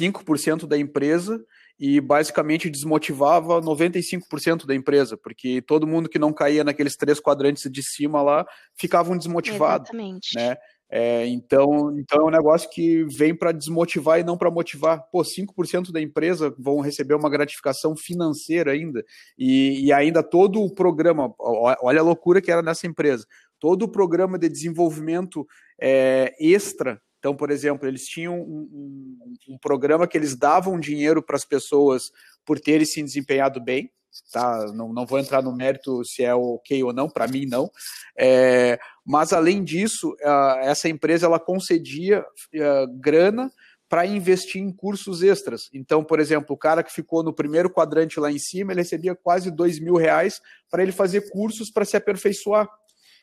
5% 0.00 0.66
da 0.66 0.78
empresa 0.78 1.44
e 1.78 2.00
basicamente 2.00 2.70
desmotivava 2.70 3.60
95% 3.60 4.66
da 4.66 4.74
empresa, 4.74 5.16
porque 5.16 5.62
todo 5.62 5.86
mundo 5.86 6.08
que 6.08 6.18
não 6.18 6.32
caía 6.32 6.64
naqueles 6.64 6.96
três 6.96 7.20
quadrantes 7.20 7.70
de 7.70 7.82
cima 7.82 8.22
lá 8.22 8.46
ficavam 8.76 9.16
desmotivados. 9.16 9.90
Exatamente. 9.90 10.34
Né? 10.34 10.56
É, 10.90 11.26
então, 11.26 11.94
então 11.98 12.22
é 12.22 12.24
um 12.24 12.30
negócio 12.30 12.68
que 12.70 13.04
vem 13.04 13.34
para 13.34 13.52
desmotivar 13.52 14.18
e 14.18 14.24
não 14.24 14.38
para 14.38 14.50
motivar. 14.50 15.04
Pô, 15.12 15.22
5% 15.22 15.92
da 15.92 16.00
empresa 16.00 16.54
vão 16.58 16.80
receber 16.80 17.14
uma 17.14 17.28
gratificação 17.28 17.94
financeira 17.94 18.72
ainda, 18.72 19.04
e, 19.38 19.84
e 19.86 19.92
ainda 19.92 20.22
todo 20.22 20.62
o 20.62 20.74
programa, 20.74 21.32
olha 21.38 22.00
a 22.00 22.04
loucura 22.04 22.40
que 22.40 22.50
era 22.50 22.62
nessa 22.62 22.86
empresa, 22.86 23.26
todo 23.58 23.82
o 23.84 23.88
programa 23.88 24.38
de 24.38 24.48
desenvolvimento 24.48 25.46
é, 25.80 26.34
extra 26.40 27.00
então, 27.18 27.34
por 27.34 27.50
exemplo, 27.50 27.88
eles 27.88 28.06
tinham 28.06 28.40
um, 28.40 28.68
um, 28.72 29.54
um 29.54 29.58
programa 29.58 30.06
que 30.06 30.16
eles 30.16 30.36
davam 30.36 30.78
dinheiro 30.78 31.22
para 31.22 31.36
as 31.36 31.44
pessoas 31.44 32.12
por 32.44 32.60
terem 32.60 32.86
se 32.86 33.02
desempenhado 33.02 33.60
bem, 33.62 33.90
tá? 34.32 34.66
Não, 34.72 34.92
não 34.92 35.04
vou 35.04 35.18
entrar 35.18 35.42
no 35.42 35.54
mérito 35.54 36.04
se 36.04 36.22
é 36.22 36.34
ok 36.34 36.82
ou 36.84 36.92
não, 36.92 37.10
para 37.10 37.26
mim 37.26 37.44
não. 37.44 37.70
É, 38.16 38.78
mas 39.04 39.32
além 39.32 39.64
disso, 39.64 40.14
essa 40.62 40.88
empresa 40.88 41.26
ela 41.26 41.40
concedia 41.40 42.24
grana 43.00 43.50
para 43.88 44.06
investir 44.06 44.62
em 44.62 44.70
cursos 44.70 45.22
extras. 45.22 45.70
Então, 45.72 46.04
por 46.04 46.20
exemplo, 46.20 46.54
o 46.54 46.58
cara 46.58 46.82
que 46.82 46.92
ficou 46.92 47.22
no 47.22 47.32
primeiro 47.32 47.70
quadrante 47.70 48.20
lá 48.20 48.30
em 48.30 48.38
cima, 48.38 48.72
ele 48.72 48.82
recebia 48.82 49.16
quase 49.16 49.50
dois 49.50 49.80
mil 49.80 49.96
reais 49.96 50.40
para 50.70 50.82
ele 50.82 50.92
fazer 50.92 51.30
cursos 51.30 51.70
para 51.70 51.86
se 51.86 51.96
aperfeiçoar. 51.96 52.68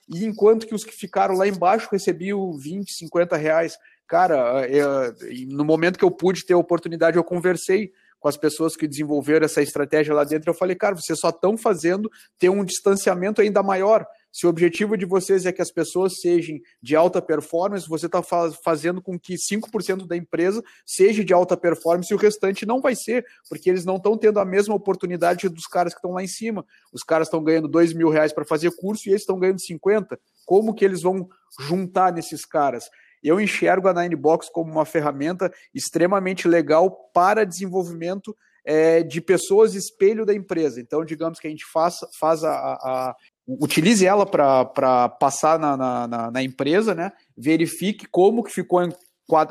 E 0.07 0.25
enquanto 0.25 0.67
que 0.67 0.75
os 0.75 0.83
que 0.83 0.91
ficaram 0.91 1.35
lá 1.35 1.47
embaixo 1.47 1.89
recebiam 1.91 2.53
20, 2.57 2.91
50 2.91 3.35
reais. 3.37 3.77
Cara, 4.07 4.67
eu, 4.67 5.13
no 5.47 5.65
momento 5.65 5.97
que 5.97 6.05
eu 6.05 6.11
pude 6.11 6.45
ter 6.45 6.53
a 6.53 6.57
oportunidade, 6.57 7.17
eu 7.17 7.23
conversei 7.23 7.91
com 8.19 8.27
as 8.27 8.37
pessoas 8.37 8.75
que 8.75 8.87
desenvolveram 8.87 9.45
essa 9.45 9.61
estratégia 9.61 10.13
lá 10.13 10.23
dentro. 10.23 10.49
Eu 10.49 10.55
falei, 10.55 10.75
cara, 10.75 10.95
vocês 10.95 11.19
só 11.19 11.29
estão 11.29 11.57
fazendo 11.57 12.09
ter 12.37 12.49
um 12.49 12.63
distanciamento 12.63 13.41
ainda 13.41 13.63
maior. 13.63 14.05
Se 14.35 14.45
o 14.45 14.49
objetivo 14.49 14.97
de 14.97 15.05
vocês 15.05 15.45
é 15.45 15.53
que 15.53 15.61
as 15.61 15.71
pessoas 15.71 16.19
sejam 16.19 16.59
de 16.81 16.93
alta 16.93 17.21
performance, 17.21 17.87
você 17.87 18.07
está 18.07 18.21
fazendo 18.21 19.01
com 19.01 19.17
que 19.17 19.35
5% 19.35 20.05
da 20.05 20.17
empresa 20.17 20.61
seja 20.85 21.23
de 21.23 21.33
alta 21.33 21.55
performance 21.55 22.11
e 22.11 22.13
o 22.13 22.19
restante 22.19 22.65
não 22.65 22.81
vai 22.81 22.97
ser, 22.97 23.25
porque 23.47 23.69
eles 23.69 23.85
não 23.85 23.95
estão 23.95 24.17
tendo 24.17 24.37
a 24.37 24.43
mesma 24.43 24.75
oportunidade 24.75 25.47
dos 25.47 25.65
caras 25.67 25.93
que 25.93 25.99
estão 25.99 26.11
lá 26.11 26.21
em 26.21 26.27
cima. 26.27 26.65
Os 26.91 27.01
caras 27.01 27.29
estão 27.29 27.41
ganhando 27.41 27.69
2 27.69 27.93
mil 27.93 28.09
reais 28.09 28.33
para 28.33 28.43
fazer 28.43 28.75
curso 28.75 29.07
e 29.07 29.11
eles 29.11 29.21
estão 29.21 29.39
ganhando 29.39 29.61
50. 29.61 30.19
Como 30.45 30.73
que 30.73 30.83
eles 30.83 31.01
vão 31.01 31.29
juntar 31.61 32.11
nesses 32.11 32.43
caras? 32.43 32.89
Eu 33.23 33.39
enxergo 33.39 33.87
a 33.87 33.93
Ninebox 33.93 34.49
como 34.49 34.69
uma 34.69 34.85
ferramenta 34.85 35.49
extremamente 35.73 36.45
legal 36.45 36.91
para 37.13 37.45
desenvolvimento 37.45 38.35
é, 38.65 39.03
de 39.03 39.21
pessoas 39.21 39.75
espelho 39.75 40.25
da 40.25 40.33
empresa. 40.33 40.81
Então, 40.81 41.05
digamos 41.05 41.39
que 41.39 41.47
a 41.47 41.49
gente 41.49 41.63
faça, 41.71 42.05
faz 42.19 42.43
a, 42.43 42.51
a, 42.51 43.15
utilize 43.47 44.05
ela 44.05 44.25
para 44.25 45.09
passar 45.09 45.59
na, 45.59 45.77
na, 45.77 46.31
na, 46.31 46.43
empresa, 46.43 46.95
né? 46.95 47.11
Verifique 47.37 48.07
como 48.07 48.43
que 48.43 48.51
ficou 48.51 48.81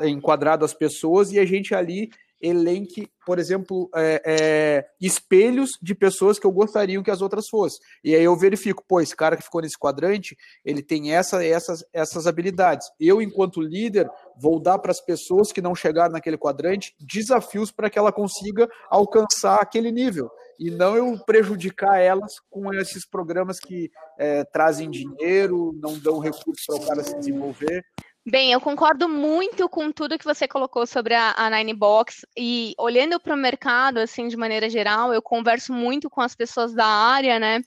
enquadrado 0.03 0.65
as 0.65 0.73
pessoas 0.73 1.31
e 1.31 1.39
a 1.39 1.45
gente 1.45 1.73
ali 1.73 2.09
elenque, 2.41 3.09
por 3.25 3.39
exemplo, 3.39 3.89
é, 3.95 4.21
é, 4.25 4.85
espelhos 5.01 5.71
de 5.81 5.95
pessoas 5.95 6.37
que 6.37 6.45
eu 6.45 6.51
gostaria 6.51 7.01
que 7.01 7.11
as 7.11 7.21
outras 7.21 7.45
fossem. 7.49 7.79
E 8.03 8.13
aí 8.13 8.23
eu 8.23 8.35
verifico, 8.35 8.83
pô, 8.87 8.99
esse 8.99 9.15
cara 9.15 9.35
que 9.35 9.43
ficou 9.43 9.61
nesse 9.61 9.77
quadrante, 9.77 10.35
ele 10.63 10.83
tem 10.83 11.13
essa, 11.13 11.43
essas, 11.43 11.83
essas 11.93 12.27
habilidades. 12.27 12.87
Eu, 12.99 13.21
enquanto 13.21 13.61
líder, 13.61 14.07
vou 14.37 14.59
dar 14.59 14.77
para 14.79 14.91
as 14.91 15.03
pessoas 15.03 15.51
que 15.51 15.61
não 15.61 15.73
chegaram 15.73 16.11
naquele 16.11 16.37
quadrante 16.37 16.93
desafios 16.99 17.71
para 17.71 17.89
que 17.89 17.97
ela 17.97 18.11
consiga 18.11 18.67
alcançar 18.89 19.55
aquele 19.55 19.91
nível 19.91 20.29
e 20.59 20.71
não 20.71 20.95
eu 20.95 21.17
prejudicar 21.25 21.99
elas 21.99 22.35
com 22.49 22.73
esses 22.73 23.05
programas 23.05 23.59
que 23.59 23.91
é, 24.17 24.43
trazem 24.45 24.89
dinheiro, 24.89 25.77
não 25.81 25.97
dão 25.97 26.19
recursos 26.19 26.65
para 26.65 26.75
o 26.75 26.87
cara 26.87 27.03
se 27.03 27.17
desenvolver. 27.17 27.83
Bem, 28.27 28.51
eu 28.51 28.59
concordo 28.59 29.07
muito 29.07 29.69
com 29.69 29.91
tudo 29.91 30.17
que 30.17 30.25
você 30.25 30.47
colocou 30.47 30.87
sobre 30.87 31.13
a, 31.13 31.35
a 31.37 31.47
Ninebox 31.49 32.25
e 32.35 32.73
olhando 32.79 33.19
para 33.19 33.35
o 33.35 33.37
mercado, 33.37 33.99
assim, 33.99 34.27
de 34.27 34.35
maneira 34.35 34.67
geral, 34.67 35.13
eu 35.13 35.21
converso 35.21 35.71
muito 35.71 36.09
com 36.09 36.21
as 36.21 36.35
pessoas 36.35 36.73
da 36.73 36.87
área, 36.87 37.37
né? 37.37 37.61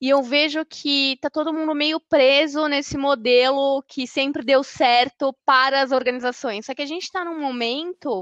E 0.00 0.08
eu 0.08 0.22
vejo 0.22 0.64
que 0.64 1.14
está 1.14 1.28
todo 1.28 1.52
mundo 1.52 1.74
meio 1.74 1.98
preso 1.98 2.68
nesse 2.68 2.96
modelo 2.96 3.82
que 3.88 4.06
sempre 4.06 4.44
deu 4.44 4.62
certo 4.62 5.34
para 5.44 5.80
as 5.80 5.90
organizações. 5.90 6.66
Só 6.66 6.74
que 6.74 6.82
a 6.82 6.86
gente 6.86 7.04
está 7.04 7.24
num 7.24 7.40
momento 7.40 8.20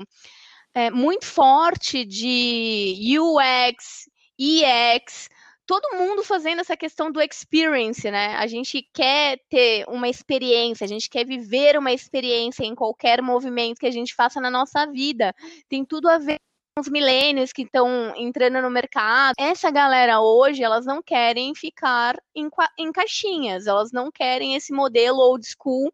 é, 0.74 0.90
muito 0.90 1.24
forte 1.24 2.04
de 2.04 3.16
UX, 3.18 4.08
EX, 4.38 5.28
todo 5.66 5.96
mundo 5.96 6.22
fazendo 6.22 6.60
essa 6.60 6.76
questão 6.76 7.10
do 7.10 7.20
experience, 7.20 8.10
né? 8.10 8.36
A 8.36 8.46
gente 8.46 8.86
quer 8.92 9.38
ter 9.48 9.84
uma 9.88 10.08
experiência, 10.08 10.84
a 10.84 10.88
gente 10.88 11.08
quer 11.08 11.24
viver 11.24 11.78
uma 11.78 11.92
experiência 11.92 12.64
em 12.64 12.74
qualquer 12.74 13.22
movimento 13.22 13.78
que 13.78 13.86
a 13.86 13.92
gente 13.92 14.14
faça 14.14 14.40
na 14.40 14.50
nossa 14.50 14.86
vida. 14.86 15.34
Tem 15.68 15.84
tudo 15.84 16.08
a 16.08 16.18
ver 16.18 16.38
com 16.76 16.80
os 16.80 16.88
milênios 16.88 17.52
que 17.52 17.62
estão 17.62 18.12
entrando 18.16 18.60
no 18.60 18.70
mercado. 18.70 19.34
Essa 19.38 19.70
galera 19.70 20.20
hoje, 20.20 20.62
elas 20.62 20.84
não 20.84 21.02
querem 21.02 21.54
ficar 21.54 22.16
em, 22.34 22.48
em 22.78 22.92
caixinhas, 22.92 23.66
elas 23.66 23.92
não 23.92 24.10
querem 24.10 24.56
esse 24.56 24.72
modelo 24.72 25.20
old 25.20 25.46
school 25.46 25.92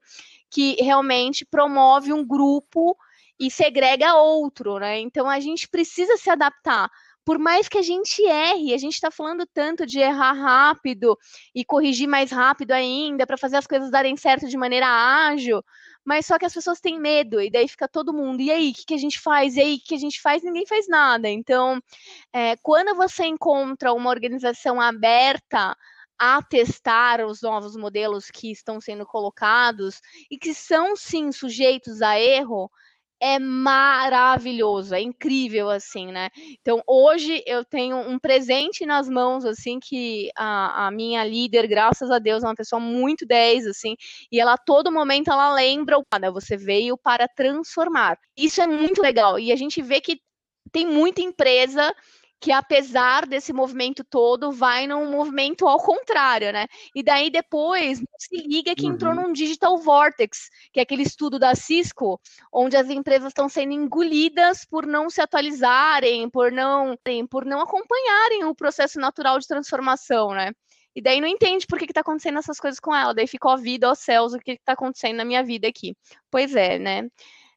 que 0.51 0.75
realmente 0.83 1.45
promove 1.45 2.13
um 2.13 2.27
grupo 2.27 2.97
e 3.41 3.51
segrega 3.51 4.15
outro, 4.17 4.79
né? 4.79 5.01
Então 5.01 5.29
a 5.29 5.41
gente 5.41 5.67
precisa 5.67 6.19
se 6.19 6.29
adaptar. 6.29 6.91
Por 7.25 7.39
mais 7.39 7.69
que 7.69 7.79
a 7.79 7.83
gente 7.83 8.23
erre, 8.23 8.75
a 8.75 8.79
gente 8.79 8.95
está 8.95 9.11
falando 9.11 9.47
tanto 9.47 9.87
de 9.87 9.99
errar 9.99 10.33
rápido 10.33 11.17
e 11.55 11.65
corrigir 11.65 12.07
mais 12.07 12.31
rápido 12.31 12.73
ainda 12.73 13.27
para 13.27 13.39
fazer 13.39 13.57
as 13.57 13.67
coisas 13.67 13.91
darem 13.91 14.17
certo 14.17 14.47
de 14.49 14.57
maneira 14.57 14.87
ágil, 14.87 15.63
mas 16.05 16.27
só 16.27 16.39
que 16.39 16.45
as 16.45 16.53
pessoas 16.53 16.81
têm 16.81 16.99
medo, 16.99 17.41
e 17.41 17.51
daí 17.51 17.69
fica 17.69 17.87
todo 17.87 18.13
mundo, 18.13 18.41
e 18.41 18.51
aí, 18.51 18.71
o 18.71 18.75
que, 18.75 18.87
que 18.87 18.95
a 18.95 18.99
gente 18.99 19.21
faz? 19.21 19.57
E 19.57 19.61
aí, 19.61 19.75
o 19.77 19.81
que 19.87 19.95
a 19.95 19.99
gente 19.99 20.21
faz? 20.21 20.43
Ninguém 20.43 20.67
faz 20.67 20.89
nada. 20.89 21.29
Então, 21.29 21.81
é, 22.33 22.57
quando 22.63 22.97
você 22.97 23.27
encontra 23.27 23.93
uma 23.93 24.11
organização 24.11 24.81
aberta 24.81 25.77
a 26.19 26.43
testar 26.43 27.25
os 27.25 27.43
novos 27.43 27.77
modelos 27.77 28.31
que 28.31 28.51
estão 28.51 28.81
sendo 28.81 29.07
colocados 29.07 30.01
e 30.31 30.37
que 30.37 30.53
são 30.53 30.95
sim 30.97 31.33
sujeitos 31.33 32.03
a 32.03 32.19
erro, 32.19 32.71
é 33.21 33.39
maravilhoso, 33.39 34.95
é 34.95 35.01
incrível, 35.01 35.69
assim, 35.69 36.07
né? 36.07 36.31
Então, 36.61 36.83
hoje 36.87 37.43
eu 37.47 37.65
tenho 37.65 37.97
um 37.97 38.19
presente 38.19 38.87
nas 38.87 39.09
mãos, 39.09 39.45
assim, 39.45 39.79
que 39.79 40.31
a, 40.37 40.87
a, 40.87 40.91
minha 40.91 41.23
líder, 41.25 41.67
graças 41.67 42.11
a 42.11 42.19
Deus, 42.19 42.43
é 42.43 42.47
uma 42.47 42.55
pessoa 42.55 42.81
muito 42.81 43.27
10, 43.27 43.67
assim, 43.67 43.95
e 44.33 44.41
ela 44.41 44.55
a 44.55 44.59
todo 44.59 44.91
momento 44.91 45.31
ela 45.31 45.53
lembra 45.53 45.99
o 45.99 46.05
você 46.33 46.57
veio 46.57 46.97
para 46.97 47.29
transformar. 47.29 48.19
Isso 48.37 48.61
é 48.61 48.67
muito 48.67 49.03
legal, 49.03 49.39
e 49.39 49.53
a 49.53 49.57
gente 49.57 49.83
vê 49.83 50.01
que 50.01 50.21
tem 50.73 50.87
muita 50.87 51.21
empresa 51.21 51.95
que 52.41 52.51
apesar 52.51 53.27
desse 53.27 53.53
movimento 53.53 54.03
todo, 54.03 54.51
vai 54.51 54.87
num 54.87 55.11
movimento 55.11 55.69
ao 55.69 55.79
contrário, 55.79 56.53
né? 56.53 56.67
E 56.95 57.03
daí 57.03 57.31
depois 57.31 58.03
se 58.19 58.37
liga 58.37 58.75
que 58.75 58.87
uhum. 58.87 58.95
entrou 58.95 59.15
num 59.15 59.33
digital 59.33 59.77
vortex, 59.77 60.49
que 60.73 60.81
é 60.81 60.83
aquele 60.83 61.03
estudo 61.03 61.39
da 61.39 61.55
Cisco, 61.55 62.19
onde 62.53 62.77
as 62.77 62.89
empresas 62.89 63.29
estão 63.29 63.49
sendo 63.49 63.73
engolidas 63.73 64.65
por 64.65 64.87
não 64.87 65.11
se 65.11 65.21
atualizarem, 65.21 66.31
por 66.31 66.51
não, 66.51 66.97
por 67.29 67.45
não 67.45 67.61
acompanharem 67.61 68.45
o 68.45 68.55
processo 68.55 68.99
natural 68.99 69.39
de 69.39 69.47
transformação, 69.47 70.31
né? 70.31 70.53
E 70.95 71.01
daí 71.03 71.21
não 71.21 71.29
entende 71.29 71.67
por 71.67 71.79
que 71.79 71.85
está 71.85 72.01
acontecendo 72.01 72.39
essas 72.39 72.59
coisas 72.59 72.81
com 72.81 72.95
ela. 72.95 73.15
Daí 73.15 73.27
ficou 73.27 73.53
a 73.53 73.57
vida 73.57 73.87
aos 73.87 74.01
céus, 74.01 74.33
o 74.33 74.39
que 74.39 74.53
está 74.53 74.73
acontecendo 74.73 75.17
na 75.17 75.25
minha 75.25 75.45
vida 75.45 75.69
aqui. 75.69 75.95
Pois 76.31 76.55
é, 76.57 76.79
né? 76.79 77.09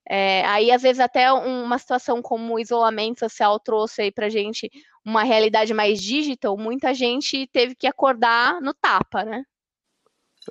É, 0.10 0.46
aí, 0.46 0.72
às 0.72 0.82
vezes, 0.82 1.00
até 1.00 1.32
uma 1.32 1.78
situação 1.78 2.22
como 2.22 2.54
o 2.56 2.60
isolamento 2.60 3.20
social 3.20 3.60
trouxe 3.60 4.02
aí 4.02 4.12
pra 4.12 4.30
gente 4.30 4.70
uma 5.06 5.24
realidade 5.24 5.74
mais 5.74 6.02
digital, 6.02 6.58
muita 6.58 6.94
gente 6.94 7.48
teve 7.48 7.76
que 7.76 7.88
acordar 7.88 8.62
no 8.62 8.74
tapa, 8.74 9.24
né? 9.24 9.46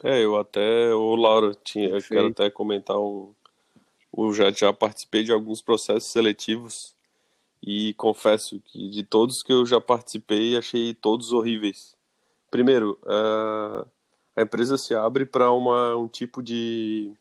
É, 0.02 0.24
eu 0.24 0.38
até, 0.38 0.94
o 0.94 1.14
Laura, 1.14 1.54
tinha, 1.62 1.88
eu 1.88 2.02
quero 2.02 2.28
até 2.28 2.50
comentar 2.50 2.98
um. 2.98 3.34
Eu 4.16 4.32
já, 4.32 4.50
já 4.50 4.72
participei 4.72 5.22
de 5.22 5.32
alguns 5.32 5.60
processos 5.60 6.10
seletivos 6.10 6.94
e 7.62 7.94
confesso 7.94 8.60
que 8.60 8.88
de 8.90 9.02
todos 9.02 9.42
que 9.42 9.52
eu 9.52 9.64
já 9.64 9.80
participei, 9.80 10.56
achei 10.56 10.94
todos 10.94 11.32
horríveis. 11.32 11.94
Primeiro, 12.50 12.98
uh, 13.04 13.86
a 14.34 14.42
empresa 14.42 14.76
se 14.76 14.94
abre 14.94 15.24
para 15.24 15.52
um 15.52 16.08
tipo 16.08 16.42
de 16.42 17.12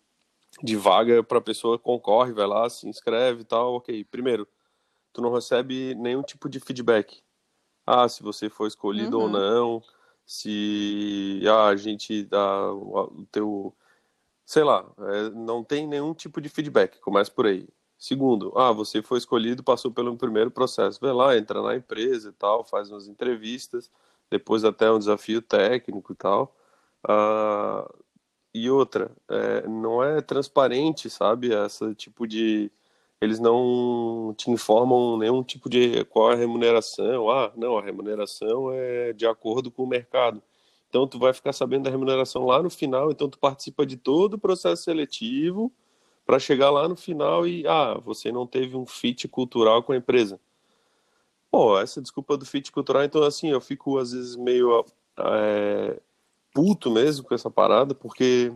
de 0.61 0.75
vaga 0.75 1.23
para 1.23 1.39
pessoa 1.41 1.79
concorre, 1.79 2.33
vai 2.33 2.47
lá, 2.47 2.69
se 2.69 2.87
inscreve 2.87 3.41
e 3.41 3.45
tal, 3.45 3.75
ok. 3.75 4.03
Primeiro, 4.05 4.47
tu 5.13 5.21
não 5.21 5.33
recebe 5.33 5.95
nenhum 5.95 6.21
tipo 6.23 6.49
de 6.49 6.59
feedback. 6.59 7.21
Ah, 7.85 8.07
se 8.07 8.21
você 8.21 8.49
foi 8.49 8.67
escolhido 8.67 9.17
uhum. 9.17 9.23
ou 9.23 9.29
não, 9.29 9.83
se 10.25 11.41
ah, 11.47 11.67
a 11.67 11.75
gente 11.75 12.23
dá 12.25 12.73
o 12.73 13.25
teu, 13.31 13.75
sei 14.45 14.63
lá, 14.63 14.85
é, 14.99 15.29
não 15.31 15.63
tem 15.63 15.87
nenhum 15.87 16.13
tipo 16.13 16.39
de 16.41 16.49
feedback. 16.49 16.99
Começa 16.99 17.31
por 17.31 17.45
aí. 17.45 17.67
Segundo, 17.97 18.51
ah, 18.57 18.71
você 18.71 19.01
foi 19.01 19.19
escolhido, 19.19 19.63
passou 19.63 19.91
pelo 19.91 20.17
primeiro 20.17 20.49
processo, 20.51 20.99
vai 20.99 21.13
lá, 21.13 21.37
entra 21.37 21.61
na 21.61 21.75
empresa 21.75 22.29
e 22.29 22.33
tal, 22.33 22.63
faz 22.63 22.89
umas 22.89 23.07
entrevistas, 23.07 23.91
depois 24.29 24.63
até 24.63 24.91
um 24.91 24.97
desafio 24.99 25.41
técnico 25.41 26.11
e 26.13 26.15
tal. 26.15 26.55
Ah, 27.07 27.87
e 28.53 28.69
outra, 28.69 29.11
é, 29.29 29.67
não 29.67 30.03
é 30.03 30.21
transparente, 30.21 31.09
sabe? 31.09 31.53
Essa 31.53 31.93
tipo 31.95 32.27
de. 32.27 32.71
Eles 33.21 33.39
não 33.39 34.33
te 34.35 34.49
informam 34.49 35.17
nenhum 35.17 35.43
tipo 35.43 35.69
de 35.69 36.03
qual 36.05 36.31
é 36.31 36.33
a 36.33 36.37
remuneração. 36.37 37.29
Ah, 37.29 37.51
não, 37.55 37.77
a 37.77 37.81
remuneração 37.81 38.71
é 38.73 39.13
de 39.13 39.27
acordo 39.27 39.69
com 39.71 39.83
o 39.83 39.87
mercado. 39.87 40.41
Então 40.89 41.07
tu 41.07 41.17
vai 41.19 41.31
ficar 41.33 41.53
sabendo 41.53 41.83
da 41.83 41.89
remuneração 41.89 42.45
lá 42.45 42.61
no 42.61 42.69
final, 42.69 43.11
então 43.11 43.29
tu 43.29 43.39
participa 43.39 43.85
de 43.85 43.95
todo 43.95 44.33
o 44.33 44.39
processo 44.39 44.83
seletivo 44.83 45.71
para 46.25 46.39
chegar 46.39 46.69
lá 46.69 46.87
no 46.87 46.97
final 46.97 47.47
e 47.47 47.65
ah, 47.67 47.93
você 48.03 48.31
não 48.31 48.45
teve 48.45 48.75
um 48.75 48.85
fit 48.85 49.27
cultural 49.27 49.83
com 49.83 49.93
a 49.93 49.97
empresa. 49.97 50.39
Pô, 51.49 51.79
essa 51.79 52.01
desculpa 52.01 52.37
do 52.37 52.45
fit 52.45 52.71
cultural, 52.71 53.03
então 53.03 53.23
assim, 53.23 53.49
eu 53.49 53.61
fico 53.61 53.97
às 53.97 54.11
vezes 54.11 54.35
meio 54.35 54.85
é, 55.17 55.99
puto 56.53 56.91
mesmo 56.91 57.25
com 57.25 57.33
essa 57.33 57.49
parada, 57.49 57.93
porque 57.95 58.53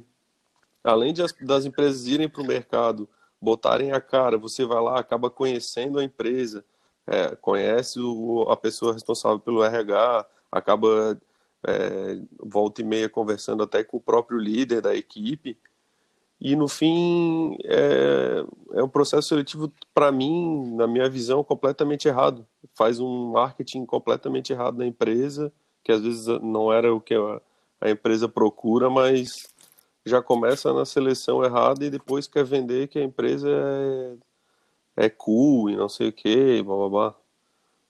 além 0.83 1.13
de 1.13 1.21
as, 1.21 1.33
das 1.41 1.65
empresas 1.65 2.05
irem 2.05 2.29
para 2.29 2.41
o 2.41 2.47
mercado, 2.47 3.09
botarem 3.41 3.91
a 3.91 4.01
cara, 4.01 4.37
você 4.37 4.65
vai 4.65 4.81
lá, 4.81 4.99
acaba 4.99 5.29
conhecendo 5.29 5.99
a 5.99 6.03
empresa, 6.03 6.63
é, 7.07 7.35
conhece 7.35 7.99
o, 7.99 8.43
a 8.49 8.57
pessoa 8.57 8.93
responsável 8.93 9.39
pelo 9.39 9.63
RH, 9.63 10.25
acaba 10.51 11.19
é, 11.67 12.19
volta 12.39 12.81
e 12.81 12.85
meia 12.85 13.09
conversando 13.09 13.63
até 13.63 13.83
com 13.83 13.97
o 13.97 14.01
próprio 14.01 14.37
líder 14.37 14.81
da 14.81 14.95
equipe. 14.95 15.57
E 16.39 16.55
no 16.55 16.67
fim, 16.67 17.57
é, 17.63 18.43
é 18.73 18.83
um 18.83 18.89
processo 18.89 19.29
seletivo, 19.29 19.71
para 19.93 20.11
mim, 20.11 20.75
na 20.75 20.85
minha 20.85 21.09
visão, 21.09 21.43
completamente 21.43 22.07
errado. 22.07 22.45
Faz 22.73 22.99
um 22.99 23.31
marketing 23.31 23.85
completamente 23.85 24.51
errado 24.51 24.77
na 24.77 24.85
empresa, 24.85 25.51
que 25.83 25.91
às 25.91 26.01
vezes 26.01 26.27
não 26.41 26.73
era 26.73 26.93
o 26.93 26.99
que 26.99 27.13
a, 27.15 27.41
a 27.85 27.91
empresa 27.91 28.27
procura, 28.27 28.89
mas 28.89 29.47
já 30.05 30.21
começa 30.21 30.73
na 30.73 30.85
seleção 30.85 31.43
errada 31.43 31.85
e 31.85 31.89
depois 31.89 32.27
quer 32.27 32.43
vender 32.43 32.87
que 32.87 32.99
a 32.99 33.03
empresa 33.03 33.49
é, 34.97 35.05
é 35.05 35.09
cool 35.09 35.69
e 35.69 35.75
não 35.75 35.89
sei 35.89 36.09
o 36.09 36.13
que, 36.13 36.61
blá 36.63 36.75
blá 36.75 36.89
blá. 36.89 37.15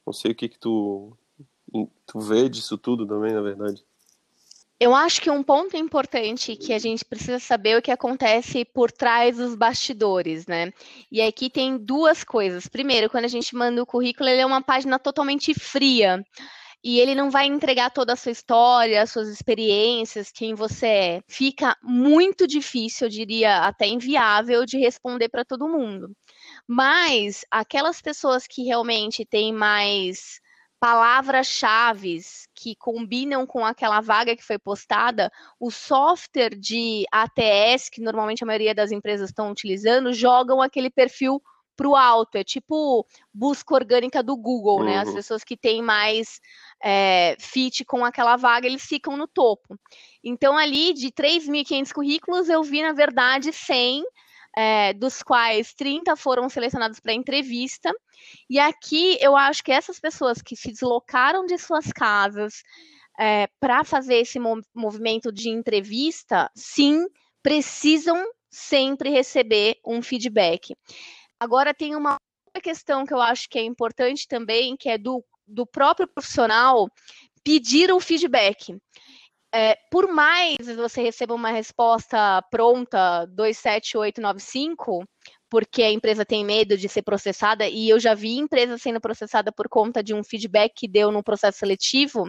Não 0.06 0.14
sei 0.14 0.32
o 0.32 0.36
que, 0.36 0.48
que 0.48 0.60
tu, 0.60 1.18
tu 2.06 2.20
vê 2.20 2.48
disso 2.48 2.78
tudo 2.78 3.06
também, 3.06 3.34
na 3.34 3.42
verdade. 3.42 3.84
Eu 4.78 4.94
acho 4.94 5.22
que 5.22 5.32
um 5.32 5.42
ponto 5.42 5.78
importante 5.78 6.56
que 6.56 6.74
a 6.74 6.80
gente 6.80 7.06
precisa 7.06 7.40
saber 7.40 7.70
é 7.70 7.78
o 7.78 7.82
que 7.82 7.92
acontece 7.92 8.66
por 8.66 8.92
trás 8.92 9.38
dos 9.38 9.56
bastidores, 9.56 10.46
né? 10.46 10.74
E 11.10 11.22
aqui 11.22 11.50
tem 11.50 11.78
duas 11.78 12.26
coisas. 12.26 12.68
Primeiro, 12.68 13.10
quando 13.10 13.24
a 13.24 13.30
gente 13.30 13.56
manda 13.56 13.82
o 13.82 13.86
currículo, 13.86 14.28
ele 14.28 14.42
é 14.42 14.46
uma 14.46 14.62
página 14.62 15.00
totalmente 15.00 15.54
fria. 15.54 16.26
E 16.88 17.00
ele 17.00 17.16
não 17.16 17.32
vai 17.32 17.48
entregar 17.48 17.90
toda 17.90 18.14
a 18.14 18.16
sua 18.16 18.32
história, 18.32 19.02
as 19.02 19.10
suas 19.10 19.28
experiências, 19.28 20.32
quem 20.32 20.54
você 20.54 20.86
é. 20.86 21.22
Fica 21.28 21.76
muito 21.82 22.46
difícil, 22.46 23.08
eu 23.08 23.10
diria 23.10 23.58
até 23.64 23.88
inviável, 23.88 24.68
de 24.68 24.78
responder 24.78 25.28
para 25.28 25.44
todo 25.44 25.68
mundo. 25.68 26.16
Mas 26.68 27.44
aquelas 27.50 28.04
pessoas 28.04 28.46
que 28.46 28.64
realmente 28.64 29.26
têm 29.26 29.52
mais 29.52 30.40
palavras-chave 30.80 32.20
que 32.54 32.76
combinam 32.76 33.48
com 33.48 33.66
aquela 33.66 34.00
vaga 34.00 34.36
que 34.36 34.44
foi 34.44 34.60
postada, 34.60 35.32
o 35.60 35.72
software 35.72 36.56
de 36.56 37.04
ATS, 37.12 37.90
que 37.90 38.00
normalmente 38.00 38.44
a 38.44 38.46
maioria 38.48 38.76
das 38.76 38.92
empresas 38.92 39.32
estão 39.32 39.50
utilizando, 39.50 40.14
jogam 40.14 40.62
aquele 40.62 40.92
perfil 40.92 41.42
para 41.76 41.88
o 41.88 41.96
alto. 41.96 42.38
É 42.38 42.44
tipo 42.44 43.06
busca 43.34 43.74
orgânica 43.74 44.24
do 44.24 44.36
Google, 44.36 44.80
uhum. 44.80 44.86
né? 44.86 45.00
As 45.00 45.10
uhum. 45.10 45.16
pessoas 45.16 45.44
que 45.44 45.58
têm 45.58 45.82
mais 45.82 46.40
é, 46.84 47.36
fit 47.40 47.84
com 47.86 48.04
aquela 48.04 48.38
vaga, 48.38 48.68
eles 48.68 48.84
ficam 48.84 49.18
no 49.18 49.28
topo. 49.28 49.78
Então, 50.24 50.58
ali 50.58 50.94
de 50.94 51.12
3.500 51.12 51.92
currículos, 51.94 52.50
eu 52.50 52.64
vi, 52.64 52.82
na 52.82 52.94
verdade, 52.94 53.52
100 53.52 54.04
é, 54.56 54.94
dos 54.94 55.22
quais 55.22 55.74
30 55.74 56.16
foram 56.16 56.50
selecionados 56.50 57.00
para 57.00 57.14
entrevista. 57.14 57.92
E 58.50 58.58
aqui 58.58 59.18
eu 59.20 59.36
acho 59.36 59.64
que 59.64 59.72
essas 59.72 60.00
pessoas 60.00 60.42
que 60.42 60.56
se 60.56 60.72
deslocaram 60.72 61.46
de 61.46 61.58
suas 61.58 61.92
casas 61.92 62.64
é, 63.20 63.48
para 63.60 63.84
fazer 63.84 64.16
esse 64.16 64.40
movimento 64.74 65.32
de 65.32 65.50
entrevista, 65.50 66.50
sim, 66.56 67.06
precisam 67.44 68.26
sempre 68.50 69.10
receber 69.10 69.78
um 69.86 70.02
feedback. 70.02 70.76
Agora 71.46 71.76
tem 71.76 71.96
uma 71.96 72.18
outra 72.48 72.60
questão 72.60 73.06
que 73.06 73.14
eu 73.14 73.22
acho 73.22 73.48
que 73.48 73.60
é 73.60 73.64
importante 73.64 74.28
também, 74.28 74.76
que 74.76 74.90
é 74.90 74.98
do, 74.98 75.24
do 75.48 75.64
próprio 75.64 76.08
profissional 76.08 76.90
pedir 77.44 77.92
o 77.92 78.00
feedback. 78.00 78.76
É, 79.54 79.78
por 79.92 80.08
mais 80.12 80.58
você 80.76 81.04
receba 81.04 81.36
uma 81.36 81.52
resposta 81.52 82.42
pronta 82.50 83.28
27895, 83.28 85.06
porque 85.50 85.84
a 85.84 85.92
empresa 85.92 86.26
tem 86.26 86.44
medo 86.44 86.76
de 86.76 86.90
ser 86.90 87.04
processada, 87.04 87.68
e 87.68 87.88
eu 87.88 88.00
já 88.00 88.16
vi 88.16 88.38
empresa 88.38 88.78
sendo 88.80 89.00
processada 89.00 89.52
por 89.52 89.70
conta 89.70 90.04
de 90.04 90.16
um 90.16 90.24
feedback 90.24 90.74
que 90.76 90.88
deu 90.88 91.12
no 91.12 91.24
processo 91.24 91.60
seletivo, 91.60 92.28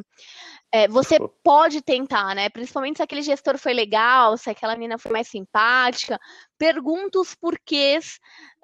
é, 0.71 0.87
você 0.87 1.19
pode 1.43 1.81
tentar, 1.81 2.35
né? 2.35 2.49
Principalmente 2.49 2.99
se 2.99 3.03
aquele 3.03 3.23
gestor 3.23 3.59
foi 3.59 3.73
legal, 3.73 4.37
se 4.37 4.51
aquela 4.51 4.75
menina 4.75 4.99
foi 4.99 5.11
mais 5.11 5.27
simpática, 5.27 6.21
pergunta 6.59 7.19
os 7.19 7.35
porquês 7.35 8.21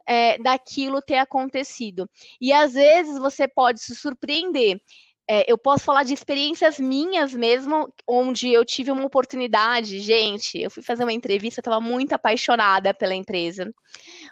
é, 0.06 0.38
daquilo 0.38 1.02
ter 1.02 1.16
acontecido. 1.16 2.08
E 2.40 2.52
às 2.52 2.74
vezes 2.74 3.18
você 3.18 3.46
pode 3.48 3.80
se 3.80 3.94
surpreender 3.94 4.80
é, 5.28 5.50
eu 5.50 5.56
posso 5.56 5.84
falar 5.84 6.02
de 6.02 6.12
experiências 6.12 6.78
minhas 6.78 7.32
mesmo, 7.32 7.92
onde 8.06 8.52
eu 8.52 8.64
tive 8.64 8.90
uma 8.90 9.04
oportunidade, 9.04 10.00
gente. 10.00 10.60
Eu 10.60 10.70
fui 10.70 10.82
fazer 10.82 11.04
uma 11.04 11.12
entrevista, 11.12 11.60
estava 11.60 11.80
muito 11.80 12.12
apaixonada 12.12 12.92
pela 12.92 13.14
empresa, 13.14 13.72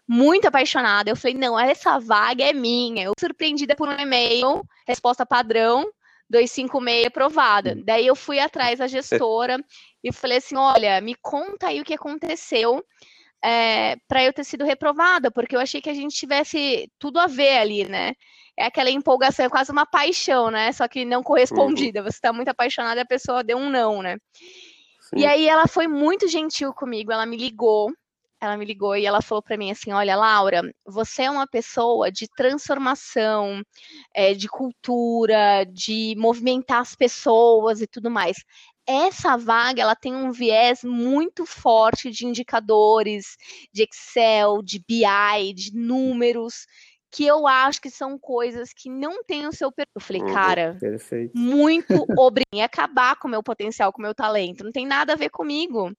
muito 0.06 0.46
apaixonada. 0.46 1.08
Eu 1.08 1.16
falei, 1.16 1.36
não, 1.36 1.58
essa 1.58 1.98
vaga 1.98 2.44
é 2.44 2.52
minha. 2.52 3.04
Eu 3.04 3.12
fui 3.18 3.28
surpreendida 3.28 3.76
por 3.76 3.88
um 3.88 3.98
e-mail, 3.98 4.62
resposta 4.86 5.24
padrão, 5.24 5.90
256 6.28 7.06
aprovada. 7.06 7.74
Hum. 7.76 7.82
Daí 7.84 8.06
eu 8.06 8.16
fui 8.16 8.38
atrás 8.38 8.78
da 8.80 8.86
gestora 8.86 9.62
e 10.02 10.12
falei 10.12 10.38
assim: 10.38 10.56
olha, 10.56 11.00
me 11.00 11.14
conta 11.14 11.68
aí 11.68 11.80
o 11.80 11.84
que 11.84 11.94
aconteceu. 11.94 12.84
É, 13.42 13.96
para 14.06 14.22
eu 14.24 14.32
ter 14.32 14.44
sido 14.44 14.64
reprovada, 14.64 15.30
porque 15.30 15.56
eu 15.56 15.60
achei 15.60 15.80
que 15.80 15.88
a 15.88 15.94
gente 15.94 16.14
tivesse 16.14 16.90
tudo 16.98 17.18
a 17.18 17.26
ver 17.26 17.58
ali, 17.58 17.88
né? 17.88 18.12
é 18.60 18.66
aquela 18.66 18.90
empolgação, 18.90 19.46
é 19.46 19.48
quase 19.48 19.72
uma 19.72 19.86
paixão, 19.86 20.50
né? 20.50 20.70
Só 20.72 20.86
que 20.86 21.04
não 21.04 21.22
correspondida. 21.22 22.02
Você 22.02 22.18
está 22.18 22.30
muito 22.30 22.48
apaixonada 22.48 23.00
e 23.00 23.02
a 23.02 23.06
pessoa 23.06 23.42
deu 23.42 23.56
um 23.56 23.70
não, 23.70 24.02
né? 24.02 24.18
Sim. 25.00 25.20
E 25.20 25.26
aí 25.26 25.48
ela 25.48 25.66
foi 25.66 25.88
muito 25.88 26.28
gentil 26.28 26.72
comigo, 26.74 27.10
ela 27.10 27.24
me 27.24 27.38
ligou, 27.38 27.90
ela 28.38 28.56
me 28.58 28.64
ligou 28.64 28.94
e 28.96 29.06
ela 29.06 29.22
falou 29.22 29.42
para 29.42 29.56
mim 29.56 29.70
assim: 29.70 29.92
Olha, 29.92 30.14
Laura, 30.14 30.62
você 30.86 31.22
é 31.22 31.30
uma 31.30 31.46
pessoa 31.46 32.12
de 32.12 32.28
transformação, 32.36 33.62
é, 34.14 34.34
de 34.34 34.46
cultura, 34.46 35.64
de 35.64 36.14
movimentar 36.18 36.80
as 36.80 36.94
pessoas 36.94 37.80
e 37.80 37.86
tudo 37.86 38.10
mais. 38.10 38.36
Essa 38.86 39.36
vaga 39.36 39.82
ela 39.82 39.94
tem 39.94 40.14
um 40.14 40.32
viés 40.32 40.82
muito 40.82 41.46
forte 41.46 42.10
de 42.10 42.26
indicadores, 42.26 43.36
de 43.72 43.84
Excel, 43.84 44.62
de 44.62 44.78
BI, 44.78 45.54
de 45.54 45.74
números 45.74 46.66
que 47.10 47.26
eu 47.26 47.46
acho 47.46 47.80
que 47.80 47.90
são 47.90 48.16
coisas 48.18 48.72
que 48.72 48.88
não 48.88 49.24
têm 49.24 49.46
o 49.46 49.52
seu 49.52 49.72
perfil. 49.72 49.92
Eu 49.96 50.00
falei, 50.00 50.22
uhum, 50.22 50.32
cara, 50.32 50.76
Perfeito. 50.78 51.36
muito 51.36 51.92
obrigado. 52.16 52.62
acabar 52.62 53.16
com 53.16 53.26
o 53.26 53.30
meu 53.30 53.42
potencial, 53.42 53.92
com 53.92 53.98
o 53.98 54.02
meu 54.02 54.14
talento. 54.14 54.62
Não 54.62 54.70
tem 54.70 54.86
nada 54.86 55.14
a 55.14 55.16
ver 55.16 55.30
comigo. 55.30 55.92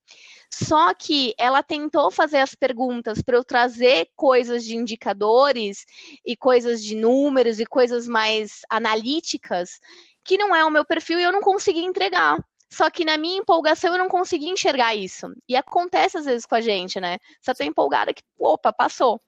Só 0.54 0.94
que 0.94 1.34
ela 1.38 1.62
tentou 1.62 2.10
fazer 2.12 2.38
as 2.38 2.56
perguntas 2.56 3.22
para 3.22 3.36
eu 3.36 3.44
trazer 3.44 4.08
coisas 4.16 4.64
de 4.64 4.76
indicadores 4.76 5.86
e 6.26 6.36
coisas 6.36 6.82
de 6.84 6.96
números 6.96 7.60
e 7.60 7.66
coisas 7.66 8.08
mais 8.08 8.62
analíticas 8.70 9.80
que 10.24 10.38
não 10.38 10.56
é 10.56 10.64
o 10.64 10.70
meu 10.70 10.86
perfil 10.86 11.20
e 11.20 11.24
eu 11.24 11.32
não 11.32 11.42
consegui 11.42 11.82
entregar. 11.82 12.38
Só 12.72 12.90
que 12.90 13.04
na 13.04 13.18
minha 13.18 13.40
empolgação 13.40 13.92
eu 13.92 14.00
não 14.00 14.08
consegui 14.08 14.50
enxergar 14.50 14.96
isso. 14.96 15.28
E 15.48 15.58
acontece 15.58 16.18
às 16.18 16.24
vezes 16.24 16.46
com 16.46 16.56
a 16.56 16.62
gente, 16.62 17.02
né? 17.02 17.18
Só 17.42 17.54
tô 17.54 17.66
empolgada 17.66 18.14
que, 18.14 18.24
opa, 18.40 18.72
passou. 18.72 19.22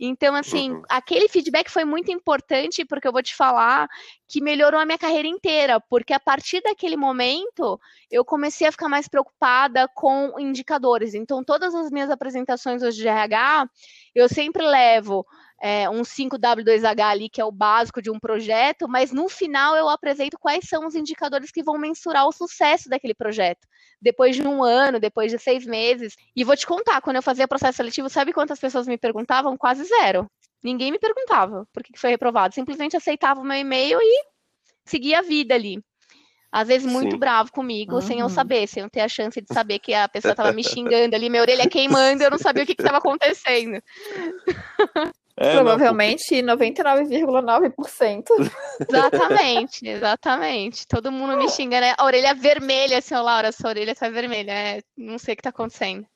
Então, 0.00 0.34
assim, 0.34 0.70
uhum. 0.72 0.82
aquele 0.88 1.28
feedback 1.28 1.68
foi 1.70 1.84
muito 1.84 2.10
importante, 2.10 2.86
porque 2.86 3.06
eu 3.06 3.12
vou 3.12 3.22
te 3.22 3.34
falar 3.34 3.86
que 4.26 4.40
melhorou 4.40 4.80
a 4.80 4.86
minha 4.86 4.96
carreira 4.96 5.28
inteira, 5.28 5.78
porque 5.78 6.14
a 6.14 6.20
partir 6.20 6.62
daquele 6.62 6.96
momento 6.96 7.78
eu 8.10 8.24
comecei 8.24 8.66
a 8.66 8.72
ficar 8.72 8.88
mais 8.88 9.08
preocupada 9.08 9.86
com 9.94 10.32
indicadores. 10.38 11.12
Então, 11.12 11.44
todas 11.44 11.74
as 11.74 11.90
minhas 11.90 12.10
apresentações 12.10 12.82
hoje 12.82 13.02
de 13.02 13.08
RH, 13.08 13.68
eu 14.14 14.26
sempre 14.26 14.66
levo 14.66 15.26
é, 15.60 15.88
um 15.88 16.02
5W2H 16.02 17.00
ali, 17.00 17.28
que 17.28 17.40
é 17.40 17.44
o 17.44 17.50
básico 17.50 18.02
de 18.02 18.10
um 18.10 18.18
projeto, 18.18 18.88
mas 18.88 19.12
no 19.12 19.28
final 19.28 19.74
eu 19.74 19.88
apresento 19.88 20.38
quais 20.38 20.68
são 20.68 20.86
os 20.86 20.94
indicadores 20.94 21.50
que 21.50 21.62
vão 21.62 21.78
mensurar 21.78 22.26
o 22.26 22.32
sucesso 22.32 22.88
daquele 22.88 23.14
projeto. 23.14 23.66
Depois 24.00 24.36
de 24.36 24.46
um 24.46 24.62
ano, 24.62 25.00
depois 25.00 25.32
de 25.32 25.38
seis 25.38 25.64
meses. 25.64 26.14
E 26.34 26.44
vou 26.44 26.56
te 26.56 26.66
contar, 26.66 27.00
quando 27.00 27.16
eu 27.16 27.22
fazia 27.22 27.48
processo 27.48 27.76
seletivo, 27.76 28.08
sabe 28.08 28.32
quantas 28.32 28.58
pessoas 28.58 28.86
me 28.86 28.98
perguntavam? 28.98 29.56
Quase 29.56 29.84
zero. 29.84 30.30
Ninguém 30.62 30.90
me 30.90 30.98
perguntava 30.98 31.66
por 31.72 31.82
que 31.82 31.98
foi 31.98 32.10
reprovado. 32.10 32.54
Simplesmente 32.54 32.96
aceitava 32.96 33.40
o 33.40 33.44
meu 33.44 33.56
e-mail 33.56 33.98
e 34.00 34.24
seguia 34.84 35.20
a 35.20 35.22
vida 35.22 35.54
ali. 35.54 35.82
Às 36.52 36.68
vezes 36.68 36.90
muito 36.90 37.12
Sim. 37.12 37.18
bravo 37.18 37.50
comigo, 37.52 37.96
uhum. 37.96 38.00
sem 38.00 38.20
eu 38.20 38.28
saber, 38.28 38.66
sem 38.66 38.82
eu 38.82 38.88
ter 38.88 39.00
a 39.00 39.08
chance 39.08 39.40
de 39.40 39.52
saber 39.52 39.78
que 39.78 39.92
a 39.92 40.08
pessoa 40.08 40.32
estava 40.32 40.52
me 40.52 40.62
xingando 40.64 41.14
ali, 41.14 41.28
minha 41.28 41.42
orelha 41.42 41.68
queimando, 41.68 42.22
eu 42.22 42.30
não 42.30 42.38
sabia 42.38 42.62
o 42.62 42.66
que 42.66 42.72
estava 42.72 42.98
acontecendo. 42.98 43.82
É, 45.38 45.52
Provavelmente 45.54 46.42
99,9%. 46.42 48.24
Exatamente, 48.88 49.86
exatamente. 49.86 50.86
Todo 50.86 51.12
mundo 51.12 51.36
me 51.36 51.48
xinga, 51.48 51.78
né? 51.80 51.94
A 51.98 52.04
orelha 52.04 52.34
vermelha, 52.34 52.98
assim, 52.98 53.14
Laura, 53.14 53.52
sua 53.52 53.70
orelha 53.70 53.94
tá 53.94 54.08
vermelha. 54.08 54.52
É, 54.52 54.82
não 54.96 55.18
sei 55.18 55.34
o 55.34 55.36
que 55.36 55.42
tá 55.42 55.50
acontecendo. 55.50 56.06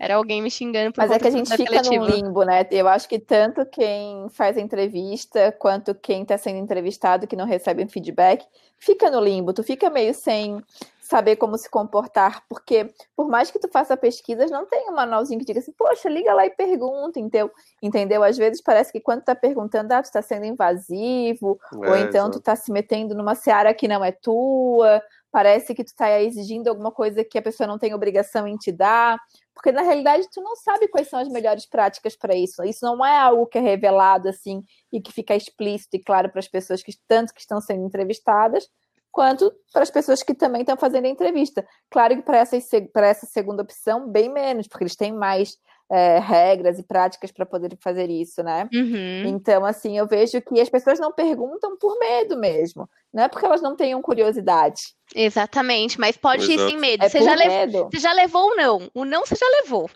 Era 0.00 0.16
alguém 0.16 0.40
me 0.40 0.50
xingando 0.50 0.94
por 0.94 1.02
Mas 1.02 1.10
é 1.10 1.18
que 1.18 1.28
a 1.28 1.30
gente 1.30 1.54
fica 1.54 1.82
num 1.82 2.02
limbo, 2.06 2.42
né? 2.42 2.66
Eu 2.70 2.88
acho 2.88 3.06
que 3.06 3.18
tanto 3.18 3.66
quem 3.66 4.30
faz 4.30 4.56
a 4.56 4.60
entrevista 4.60 5.52
quanto 5.52 5.94
quem 5.94 6.22
está 6.22 6.38
sendo 6.38 6.56
entrevistado 6.56 7.26
que 7.26 7.36
não 7.36 7.44
recebe 7.44 7.84
um 7.84 7.88
feedback 7.88 8.42
fica 8.78 9.10
no 9.10 9.20
limbo. 9.20 9.52
Tu 9.52 9.62
fica 9.62 9.90
meio 9.90 10.14
sem 10.14 10.64
saber 11.10 11.36
como 11.36 11.58
se 11.58 11.68
comportar, 11.68 12.44
porque 12.48 12.88
por 13.14 13.28
mais 13.28 13.50
que 13.50 13.58
tu 13.58 13.68
faça 13.68 13.96
pesquisas, 13.96 14.50
não 14.50 14.64
tem 14.64 14.88
um 14.88 14.94
manualzinho 14.94 15.40
que 15.40 15.44
diga 15.44 15.58
assim, 15.58 15.72
poxa, 15.72 16.08
liga 16.08 16.32
lá 16.32 16.46
e 16.46 16.50
pergunta, 16.50 17.18
então, 17.18 17.50
entendeu? 17.82 18.22
Às 18.22 18.38
vezes 18.38 18.62
parece 18.62 18.92
que 18.92 19.00
quando 19.00 19.20
tu 19.20 19.24
tá 19.26 19.34
perguntando, 19.34 19.92
ah, 19.92 20.02
tu 20.02 20.10
tá 20.10 20.22
sendo 20.22 20.46
invasivo, 20.46 21.60
é, 21.74 21.76
ou 21.76 21.96
então 21.96 22.06
exatamente. 22.06 22.32
tu 22.34 22.40
tá 22.40 22.56
se 22.56 22.72
metendo 22.72 23.14
numa 23.14 23.34
seara 23.34 23.74
que 23.74 23.88
não 23.88 24.04
é 24.04 24.12
tua, 24.12 25.02
parece 25.30 25.74
que 25.74 25.84
tu 25.84 25.88
está 25.88 26.20
exigindo 26.20 26.68
alguma 26.68 26.90
coisa 26.90 27.24
que 27.24 27.38
a 27.38 27.42
pessoa 27.42 27.66
não 27.66 27.78
tem 27.78 27.94
obrigação 27.94 28.46
em 28.46 28.56
te 28.56 28.72
dar, 28.72 29.18
porque 29.54 29.72
na 29.72 29.82
realidade 29.82 30.28
tu 30.32 30.40
não 30.42 30.56
sabe 30.56 30.88
quais 30.88 31.08
são 31.08 31.20
as 31.20 31.28
melhores 31.28 31.66
práticas 31.66 32.16
para 32.16 32.34
isso. 32.34 32.62
Isso 32.64 32.84
não 32.84 33.04
é 33.04 33.16
algo 33.16 33.46
que 33.46 33.58
é 33.58 33.60
revelado 33.60 34.28
assim 34.28 34.62
e 34.92 35.00
que 35.00 35.12
fica 35.12 35.36
explícito 35.36 35.96
e 35.96 36.02
claro 36.02 36.30
para 36.30 36.40
as 36.40 36.48
pessoas 36.48 36.82
que 36.82 36.92
tanto 37.06 37.32
que 37.32 37.40
estão 37.40 37.60
sendo 37.60 37.84
entrevistadas, 37.84 38.68
quanto 39.12 39.52
para 39.72 39.82
as 39.82 39.90
pessoas 39.90 40.22
que 40.22 40.34
também 40.34 40.62
estão 40.62 40.76
fazendo 40.76 41.06
a 41.06 41.08
entrevista. 41.08 41.66
Claro 41.90 42.16
que 42.16 42.22
para 42.22 42.38
essa, 42.38 42.56
para 42.92 43.08
essa 43.08 43.26
segunda 43.26 43.62
opção, 43.62 44.08
bem 44.08 44.32
menos, 44.32 44.66
porque 44.68 44.84
eles 44.84 44.96
têm 44.96 45.12
mais 45.12 45.56
é, 45.90 46.20
regras 46.20 46.78
e 46.78 46.84
práticas 46.84 47.32
para 47.32 47.44
poder 47.44 47.76
fazer 47.80 48.08
isso, 48.08 48.42
né? 48.42 48.68
Uhum. 48.72 49.24
Então, 49.26 49.64
assim, 49.64 49.98
eu 49.98 50.06
vejo 50.06 50.40
que 50.40 50.60
as 50.60 50.70
pessoas 50.70 51.00
não 51.00 51.12
perguntam 51.12 51.76
por 51.76 51.98
medo 51.98 52.36
mesmo, 52.36 52.88
não 53.12 53.24
é 53.24 53.28
porque 53.28 53.44
elas 53.44 53.60
não 53.60 53.74
tenham 53.74 54.00
curiosidade. 54.00 54.94
Exatamente, 55.14 55.98
mas 55.98 56.16
pode 56.16 56.44
Exato. 56.44 56.60
ir 56.60 56.70
sem 56.70 56.78
medo. 56.78 57.04
É 57.04 57.08
você, 57.08 57.20
já 57.22 57.36
medo. 57.36 57.88
você 57.92 57.98
já 57.98 58.12
levou 58.12 58.52
o 58.52 58.54
não, 58.54 58.90
o 58.94 59.04
não 59.04 59.26
você 59.26 59.34
já 59.34 59.46
levou. 59.62 59.90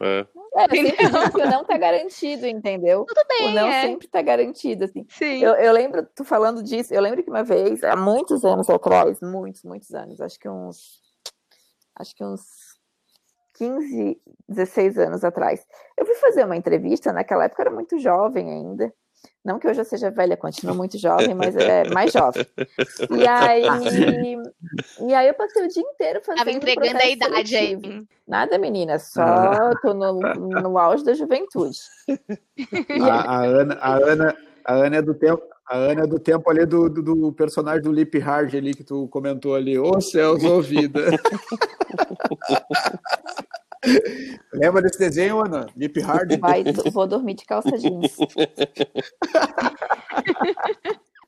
É. 0.00 0.26
É, 0.54 0.68
sempre 0.68 1.06
o 1.06 1.50
não 1.50 1.64
tá 1.64 1.78
garantido, 1.78 2.46
entendeu? 2.46 3.04
Tudo 3.08 3.24
bem. 3.28 3.48
O 3.48 3.50
não 3.52 3.68
é. 3.68 3.82
sempre 3.82 4.08
tá 4.08 4.20
garantido, 4.20 4.84
assim. 4.84 5.06
Sim. 5.08 5.38
Eu, 5.38 5.54
eu 5.54 5.72
lembro, 5.72 6.04
tu 6.14 6.24
falando 6.24 6.62
disso, 6.62 6.92
eu 6.92 7.00
lembro 7.00 7.22
que 7.22 7.30
uma 7.30 7.44
vez, 7.44 7.84
há 7.84 7.94
muitos 7.94 8.44
anos 8.44 8.68
atrás, 8.68 9.20
muitos, 9.22 9.62
muitos 9.62 9.94
anos, 9.94 10.20
acho 10.20 10.38
que 10.38 10.48
uns. 10.48 11.00
Acho 11.94 12.16
que 12.16 12.24
uns 12.24 12.71
15, 13.54 14.20
16 14.48 14.98
anos 14.98 15.24
atrás. 15.24 15.64
Eu 15.96 16.06
fui 16.06 16.14
fazer 16.16 16.44
uma 16.44 16.56
entrevista, 16.56 17.12
naquela 17.12 17.44
época 17.44 17.62
eu 17.62 17.66
era 17.66 17.74
muito 17.74 17.98
jovem 17.98 18.50
ainda. 18.50 18.92
Não 19.44 19.58
que 19.58 19.66
hoje 19.66 19.80
eu 19.80 19.84
seja 19.84 20.08
velha, 20.08 20.36
continuo 20.36 20.74
muito 20.74 20.96
jovem, 20.96 21.34
mas 21.34 21.56
é 21.56 21.88
mais 21.92 22.12
jovem. 22.12 22.46
E 23.10 23.26
aí, 23.60 24.36
e 25.00 25.14
aí 25.14 25.28
eu 25.28 25.34
passei 25.34 25.64
o 25.64 25.68
dia 25.68 25.82
inteiro 25.82 26.20
fazendo. 26.24 26.38
Tava 26.38 26.52
entregando 26.52 26.98
a 26.98 27.06
idade 27.06 27.48
seletivo. 27.48 27.86
aí. 27.86 28.06
Nada, 28.26 28.56
menina, 28.56 29.00
só 29.00 29.72
tô 29.82 29.94
no, 29.94 30.20
no 30.20 30.78
auge 30.78 31.04
da 31.04 31.14
juventude. 31.14 31.78
A, 33.02 33.38
a, 33.38 33.44
Ana, 33.44 33.78
a, 33.80 33.94
Ana, 33.96 34.36
a 34.64 34.74
Ana 34.74 34.96
é 34.96 35.02
do 35.02 35.14
tempo. 35.14 35.42
A 35.68 35.76
Ana 35.76 36.02
é 36.02 36.06
do 36.06 36.18
tempo 36.18 36.50
ali 36.50 36.66
do, 36.66 36.88
do, 36.88 37.02
do 37.02 37.32
personagem 37.32 37.82
do 37.82 37.92
Lip 37.92 38.18
Hard 38.18 38.54
ali 38.54 38.74
que 38.74 38.84
tu 38.84 39.08
comentou 39.08 39.54
ali. 39.54 39.78
Ô 39.78 40.00
céus, 40.00 40.44
ô 40.44 40.60
vida. 40.60 41.00
Lembra 44.52 44.82
desse 44.82 44.98
desenho, 44.98 45.44
Ana? 45.44 45.66
Lip 45.76 46.00
Hard? 46.00 46.38
Vai, 46.38 46.64
vou 46.92 47.06
dormir 47.06 47.34
de 47.34 47.44
calça 47.44 47.76
jeans. 47.76 48.16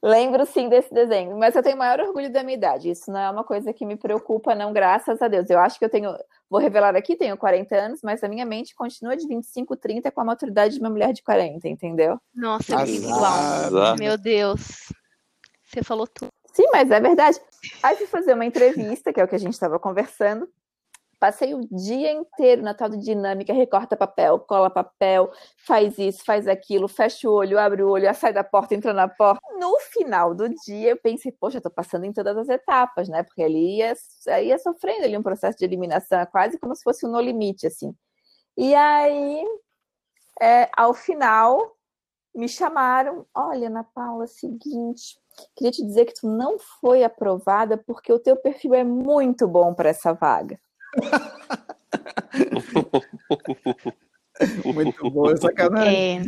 Lembro 0.03 0.45
sim 0.45 0.69
desse 0.69 0.93
desenho, 0.93 1.35
mas 1.39 1.57
eu 1.57 1.63
tenho 1.63 1.79
maior 1.79 1.99
orgulho 1.99 2.31
da 2.31 2.43
minha 2.43 2.59
idade. 2.59 2.91
Isso 2.91 3.11
não 3.11 3.19
é 3.19 3.31
uma 3.31 3.43
coisa 3.43 3.73
que 3.73 3.87
me 3.87 3.97
preocupa, 3.97 4.55
não, 4.55 4.71
graças 4.71 5.23
a 5.23 5.29
Deus. 5.29 5.49
Eu 5.49 5.59
acho 5.59 5.79
que 5.79 5.85
eu 5.87 5.89
tenho, 5.89 6.15
vou 6.51 6.61
revelar 6.61 6.95
aqui, 6.95 7.17
tenho 7.17 7.39
40 7.39 7.75
anos, 7.75 8.01
mas 8.03 8.23
a 8.23 8.29
minha 8.29 8.45
mente 8.45 8.75
continua 8.75 9.17
de 9.17 9.27
25, 9.27 9.75
30 9.77 10.11
com 10.11 10.21
a 10.21 10.25
maturidade 10.25 10.75
de 10.75 10.81
uma 10.81 10.91
mulher 10.91 11.15
de 11.15 11.23
40, 11.23 11.67
entendeu? 11.67 12.21
Nossa, 12.35 12.77
Azar. 12.77 12.87
igual. 12.87 13.97
Meu 13.99 14.19
Deus. 14.19 14.93
Você 15.65 15.83
falou 15.83 16.07
tudo. 16.07 16.29
Sim, 16.53 16.67
mas 16.71 16.91
é 16.91 17.01
verdade. 17.01 17.41
Aí 17.83 17.97
fui 17.97 18.07
fazer 18.07 18.35
uma 18.35 18.45
entrevista, 18.45 19.11
que 19.11 19.19
é 19.19 19.25
o 19.25 19.29
que 19.29 19.35
a 19.35 19.39
gente 19.39 19.55
estava 19.55 19.79
conversando. 19.79 20.47
Passei 21.25 21.55
o 21.55 21.67
dia 21.71 22.13
inteiro 22.13 22.61
na 22.61 22.75
tal 22.75 22.91
de 22.91 22.99
dinâmica, 22.99 23.51
recorta 23.55 23.97
papel, 23.97 24.39
cola 24.41 24.69
papel, 24.69 25.33
faz 25.67 25.97
isso, 25.97 26.23
faz 26.23 26.47
aquilo, 26.47 26.87
fecha 26.87 27.27
o 27.27 27.33
olho, 27.33 27.59
abre 27.59 27.83
o 27.83 27.89
olho, 27.89 28.15
sai 28.15 28.31
da 28.31 28.45
porta, 28.45 28.75
entra 28.75 28.93
na 28.93 29.09
porta. 29.09 29.41
No 29.59 29.81
final 29.81 30.35
do 30.35 30.51
dia, 30.51 30.91
eu 30.91 30.99
pensei, 30.99 31.33
poxa, 31.33 31.63
tô 31.63 31.71
passando 31.71 32.05
em 32.05 32.13
todas 32.13 32.37
as 32.37 32.51
etapas, 32.51 33.09
né? 33.09 33.23
Porque 33.23 33.43
ali 33.43 33.79
ia, 33.79 33.95
ia 34.43 34.59
sofrendo 34.59 35.05
ali 35.07 35.17
um 35.17 35.23
processo 35.23 35.57
de 35.57 35.65
eliminação, 35.65 36.21
é 36.21 36.27
quase 36.27 36.59
como 36.59 36.77
se 36.77 36.83
fosse 36.83 37.07
um 37.07 37.11
no 37.11 37.21
limite, 37.23 37.69
assim. 37.69 37.97
E 38.55 38.75
aí, 38.75 39.47
é, 40.43 40.69
ao 40.77 40.93
final, 40.93 41.75
me 42.35 42.51
chamaram, 42.51 43.25
olha, 43.35 43.69
Ana 43.69 43.83
Paula, 43.83 44.27
seguinte, 44.27 45.19
queria 45.57 45.73
te 45.73 45.83
dizer 45.83 46.05
que 46.05 46.21
tu 46.21 46.29
não 46.29 46.59
foi 46.59 47.03
aprovada 47.03 47.79
porque 47.79 48.13
o 48.13 48.19
teu 48.19 48.37
perfil 48.37 48.75
é 48.75 48.85
muito 48.85 49.49
bom 49.49 49.73
para 49.73 49.89
essa 49.89 50.13
vaga. 50.13 50.61
Muito 54.65 55.11
bom, 55.11 55.31
é 55.31 55.37
sacanagem. 55.37 56.19
É, 56.19 56.23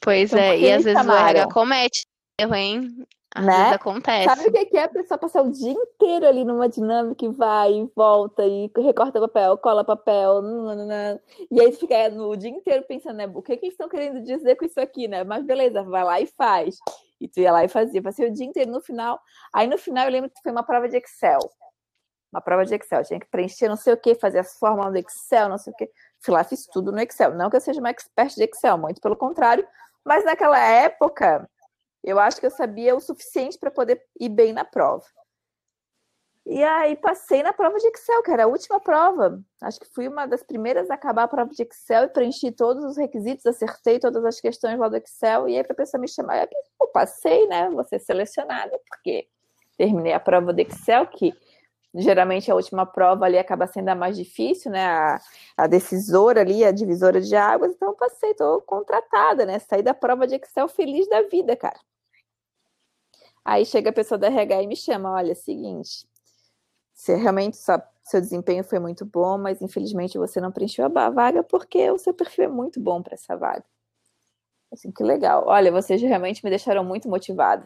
pois 0.00 0.32
então, 0.32 0.42
é, 0.42 0.58
e 0.58 0.72
às 0.72 0.84
vezes 0.84 1.06
o 1.06 1.12
RH 1.12 1.48
comete 1.48 2.06
erro, 2.40 2.54
hein? 2.54 3.06
Às 3.34 3.44
né? 3.44 3.52
vezes 3.52 3.72
acontece. 3.72 4.24
Sabe 4.24 4.48
o 4.48 4.52
que 4.66 4.76
é 4.78 4.84
a 4.84 4.88
pessoa 4.88 5.18
passar 5.18 5.42
o 5.42 5.52
dia 5.52 5.72
inteiro 5.72 6.26
ali 6.26 6.42
numa 6.44 6.68
dinâmica 6.68 7.24
e 7.24 7.28
vai 7.28 7.74
e 7.74 7.90
volta 7.94 8.46
e 8.46 8.70
recorta 8.78 9.20
papel, 9.20 9.58
cola 9.58 9.84
papel, 9.84 10.40
nanana, 10.40 11.20
e 11.50 11.60
aí 11.60 11.70
fica 11.72 12.08
no 12.08 12.34
dia 12.34 12.48
inteiro 12.48 12.84
pensando, 12.88 13.16
né, 13.16 13.30
o 13.32 13.42
que, 13.42 13.56
que 13.58 13.66
eles 13.66 13.74
estão 13.74 13.88
querendo 13.88 14.22
dizer 14.22 14.56
com 14.56 14.64
isso 14.64 14.80
aqui, 14.80 15.06
né? 15.06 15.22
Mas 15.22 15.44
beleza, 15.44 15.82
vai 15.82 16.02
lá 16.02 16.20
e 16.20 16.26
faz. 16.26 16.78
E 17.20 17.28
tu 17.28 17.40
ia 17.40 17.52
lá 17.52 17.62
e 17.64 17.68
fazia, 17.68 18.02
passei 18.02 18.26
o 18.26 18.32
dia 18.32 18.46
inteiro 18.46 18.70
no 18.70 18.80
final. 18.80 19.20
Aí 19.52 19.66
no 19.66 19.76
final 19.76 20.06
eu 20.06 20.12
lembro 20.12 20.30
que 20.30 20.40
foi 20.42 20.52
uma 20.52 20.62
prova 20.62 20.88
de 20.88 20.96
Excel 20.96 21.40
uma 22.36 22.40
prova 22.40 22.64
de 22.64 22.74
Excel. 22.74 23.02
Tinha 23.02 23.18
que 23.18 23.26
preencher 23.26 23.68
não 23.68 23.76
sei 23.76 23.94
o 23.94 23.96
que, 23.96 24.14
fazer 24.14 24.40
as 24.40 24.58
fórmulas 24.58 24.92
do 24.92 24.98
Excel, 24.98 25.48
não 25.48 25.58
sei 25.58 25.72
o 25.72 25.76
que. 25.76 25.90
Fui 26.20 26.34
lá, 26.34 26.44
fiz 26.44 26.66
tudo 26.66 26.92
no 26.92 27.00
Excel. 27.00 27.34
Não 27.34 27.48
que 27.48 27.56
eu 27.56 27.60
seja 27.60 27.80
uma 27.80 27.90
expert 27.90 28.34
de 28.34 28.44
Excel, 28.44 28.76
muito 28.78 29.00
pelo 29.00 29.16
contrário, 29.16 29.66
mas 30.04 30.24
naquela 30.24 30.58
época 30.58 31.48
eu 32.04 32.20
acho 32.20 32.38
que 32.38 32.46
eu 32.46 32.50
sabia 32.50 32.94
o 32.94 33.00
suficiente 33.00 33.58
para 33.58 33.70
poder 33.70 34.02
ir 34.20 34.28
bem 34.28 34.52
na 34.52 34.64
prova. 34.64 35.04
E 36.48 36.62
aí 36.62 36.94
passei 36.94 37.42
na 37.42 37.52
prova 37.52 37.76
de 37.76 37.88
Excel, 37.88 38.22
que 38.22 38.30
era 38.30 38.44
a 38.44 38.46
última 38.46 38.78
prova. 38.78 39.42
Acho 39.60 39.80
que 39.80 39.86
fui 39.92 40.06
uma 40.06 40.26
das 40.26 40.44
primeiras 40.44 40.88
a 40.90 40.94
acabar 40.94 41.24
a 41.24 41.28
prova 41.28 41.50
de 41.50 41.60
Excel 41.60 42.04
e 42.04 42.08
preenchi 42.08 42.52
todos 42.52 42.84
os 42.84 42.96
requisitos, 42.96 43.44
acertei 43.46 43.98
todas 43.98 44.24
as 44.24 44.40
questões 44.40 44.78
lá 44.78 44.88
do 44.88 44.96
Excel. 44.96 45.48
E 45.48 45.56
aí, 45.56 45.66
a 45.68 45.74
pessoa 45.74 46.00
me 46.00 46.06
chamar, 46.06 46.46
eu 46.80 46.86
passei, 46.92 47.48
né? 47.48 47.68
Vou 47.70 47.82
ser 47.82 47.98
selecionada, 47.98 48.78
porque 48.88 49.26
terminei 49.76 50.12
a 50.12 50.20
prova 50.20 50.52
do 50.52 50.60
Excel, 50.60 51.08
que 51.08 51.34
geralmente 51.96 52.50
a 52.50 52.54
última 52.54 52.86
prova 52.86 53.24
ali 53.24 53.38
acaba 53.38 53.66
sendo 53.66 53.88
a 53.88 53.94
mais 53.94 54.16
difícil, 54.16 54.70
né? 54.70 54.86
A, 54.86 55.20
a 55.56 55.66
decisora 55.66 56.40
ali, 56.40 56.64
a 56.64 56.70
divisora 56.70 57.20
de 57.20 57.34
águas, 57.34 57.72
então 57.72 57.88
eu 57.88 57.94
passei, 57.94 58.30
estou 58.30 58.60
contratada, 58.62 59.46
né? 59.46 59.58
Saí 59.58 59.82
da 59.82 59.94
prova 59.94 60.26
de 60.26 60.36
Excel 60.36 60.68
feliz 60.68 61.08
da 61.08 61.22
vida, 61.22 61.56
cara. 61.56 61.78
Aí 63.44 63.64
chega 63.64 63.90
a 63.90 63.92
pessoa 63.92 64.18
da 64.18 64.26
RH 64.26 64.62
e 64.62 64.66
me 64.66 64.76
chama, 64.76 65.12
olha, 65.12 65.32
é 65.32 65.34
seguinte, 65.34 66.06
se 66.92 67.14
realmente 67.14 67.56
só, 67.56 67.80
seu 68.02 68.20
desempenho 68.20 68.64
foi 68.64 68.78
muito 68.78 69.04
bom, 69.04 69.38
mas 69.38 69.62
infelizmente 69.62 70.18
você 70.18 70.40
não 70.40 70.50
preencheu 70.50 70.86
a 70.86 71.10
vaga 71.10 71.42
porque 71.42 71.90
o 71.90 71.98
seu 71.98 72.14
perfil 72.14 72.44
é 72.44 72.48
muito 72.48 72.80
bom 72.80 73.02
para 73.02 73.14
essa 73.14 73.36
vaga. 73.36 73.64
Assim, 74.72 74.90
que 74.90 75.02
legal. 75.04 75.44
Olha, 75.46 75.70
vocês 75.70 76.00
realmente 76.02 76.42
me 76.44 76.50
deixaram 76.50 76.84
muito 76.84 77.08
motivada. 77.08 77.64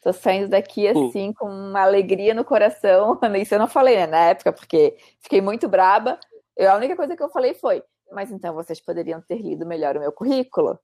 Tô 0.00 0.12
saindo 0.12 0.48
daqui 0.48 0.86
assim 0.86 1.32
com 1.32 1.46
uma 1.46 1.82
alegria 1.82 2.34
no 2.34 2.44
coração. 2.44 3.18
Isso 3.40 3.54
eu 3.54 3.58
não 3.58 3.68
falei 3.68 3.96
né, 3.96 4.06
na 4.06 4.18
época, 4.26 4.52
porque 4.52 4.96
fiquei 5.20 5.40
muito 5.40 5.68
braba. 5.68 6.18
Eu, 6.56 6.70
a 6.70 6.76
única 6.76 6.96
coisa 6.96 7.16
que 7.16 7.22
eu 7.22 7.28
falei 7.28 7.54
foi: 7.54 7.82
mas 8.12 8.30
então 8.30 8.54
vocês 8.54 8.80
poderiam 8.80 9.20
ter 9.20 9.38
lido 9.38 9.66
melhor 9.66 9.96
o 9.96 10.00
meu 10.00 10.12
currículo? 10.12 10.78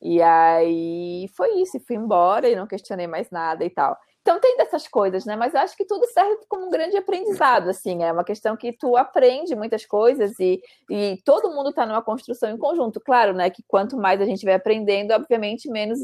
E 0.00 0.22
aí 0.22 1.28
foi 1.36 1.60
isso, 1.60 1.80
fui 1.80 1.96
embora 1.96 2.48
e 2.48 2.54
não 2.54 2.66
questionei 2.66 3.06
mais 3.06 3.30
nada 3.30 3.64
e 3.64 3.70
tal. 3.70 3.98
Então 4.28 4.38
tem 4.38 4.58
dessas 4.58 4.86
coisas, 4.86 5.24
né? 5.24 5.36
Mas 5.36 5.54
eu 5.54 5.60
acho 5.60 5.74
que 5.74 5.86
tudo 5.86 6.06
serve 6.08 6.36
como 6.50 6.66
um 6.66 6.70
grande 6.70 6.98
aprendizado, 6.98 7.70
assim. 7.70 8.04
É 8.04 8.12
uma 8.12 8.22
questão 8.22 8.58
que 8.58 8.74
tu 8.74 8.94
aprende 8.94 9.56
muitas 9.56 9.86
coisas 9.86 10.38
e, 10.38 10.60
e 10.90 11.18
todo 11.24 11.50
mundo 11.50 11.70
está 11.70 11.86
numa 11.86 12.02
construção 12.02 12.50
em 12.50 12.58
conjunto. 12.58 13.00
Claro, 13.00 13.32
né? 13.32 13.48
Que 13.48 13.62
quanto 13.66 13.96
mais 13.96 14.20
a 14.20 14.26
gente 14.26 14.44
vai 14.44 14.52
aprendendo, 14.52 15.12
obviamente, 15.12 15.70
menos 15.70 15.98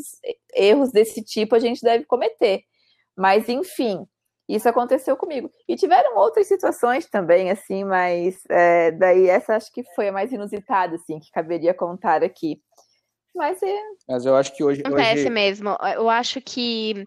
erros 0.55 0.91
desse 0.91 1.23
tipo 1.23 1.55
a 1.55 1.59
gente 1.59 1.83
deve 1.83 2.07
cometer. 2.07 2.63
Mas, 3.15 3.47
enfim, 3.47 4.07
isso 4.49 4.71
aconteceu 4.71 5.19
comigo. 5.19 5.51
E 5.69 5.77
tiveram 5.77 6.17
outras 6.17 6.47
situações 6.47 7.05
também, 7.05 7.51
assim, 7.51 7.85
mas 7.85 8.43
é, 8.49 8.91
daí 8.93 9.29
essa 9.29 9.55
acho 9.55 9.71
que 9.71 9.85
foi 9.95 10.09
a 10.09 10.13
mais 10.13 10.33
inusitada, 10.33 10.95
assim, 10.95 11.21
que 11.21 11.31
caberia 11.31 11.75
contar 11.75 12.25
aqui. 12.25 12.59
Mas 13.35 13.63
é. 13.63 13.79
Mas 14.09 14.25
eu 14.25 14.35
acho 14.35 14.57
que 14.57 14.65
hoje. 14.65 14.81
Acontece 14.81 15.21
hoje... 15.21 15.31
mesmo. 15.31 15.77
Eu 15.95 16.09
acho 16.09 16.41
que 16.41 17.05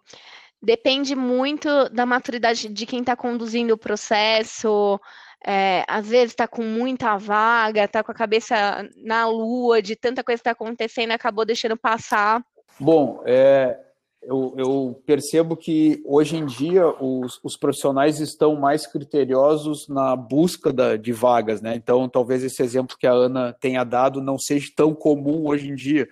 depende 0.61 1.15
muito 1.15 1.89
da 1.89 2.05
maturidade 2.05 2.67
de 2.69 2.85
quem 2.85 2.99
está 2.99 3.15
conduzindo 3.15 3.73
o 3.73 3.77
processo. 3.77 4.99
É, 5.45 5.83
às 5.87 6.07
vezes 6.07 6.31
está 6.31 6.47
com 6.47 6.63
muita 6.63 7.17
vaga, 7.17 7.83
está 7.83 8.03
com 8.03 8.11
a 8.11 8.15
cabeça 8.15 8.55
na 8.97 9.27
lua, 9.27 9.81
de 9.81 9.95
tanta 9.95 10.23
coisa 10.23 10.39
que 10.39 10.49
está 10.49 10.51
acontecendo, 10.51 11.11
acabou 11.11 11.45
deixando 11.45 11.77
passar. 11.77 12.43
Bom, 12.79 13.21
é, 13.25 13.77
eu, 14.21 14.53
eu, 14.57 15.03
percebo 15.05 15.55
que 15.55 16.01
hoje 16.05 16.35
em 16.35 16.45
dia 16.45 16.87
os, 17.01 17.39
os, 17.43 17.55
profissionais 17.55 18.19
estão 18.19 18.55
mais 18.55 18.85
criteriosos 18.85 19.87
na 19.87 20.15
busca 20.15 20.73
da, 20.73 20.97
de 20.97 21.13
vagas, 21.13 21.61
né? 21.61 21.75
Então, 21.75 22.09
talvez 22.09 22.43
esse 22.43 22.61
exemplo 22.61 22.97
que 22.99 23.07
a 23.07 23.11
Ana 23.11 23.55
tenha 23.59 23.83
dado 23.83 24.21
não 24.21 24.37
seja 24.37 24.69
tão 24.75 24.93
comum 24.93 25.47
hoje 25.47 25.69
em 25.69 25.75
dia, 25.75 26.09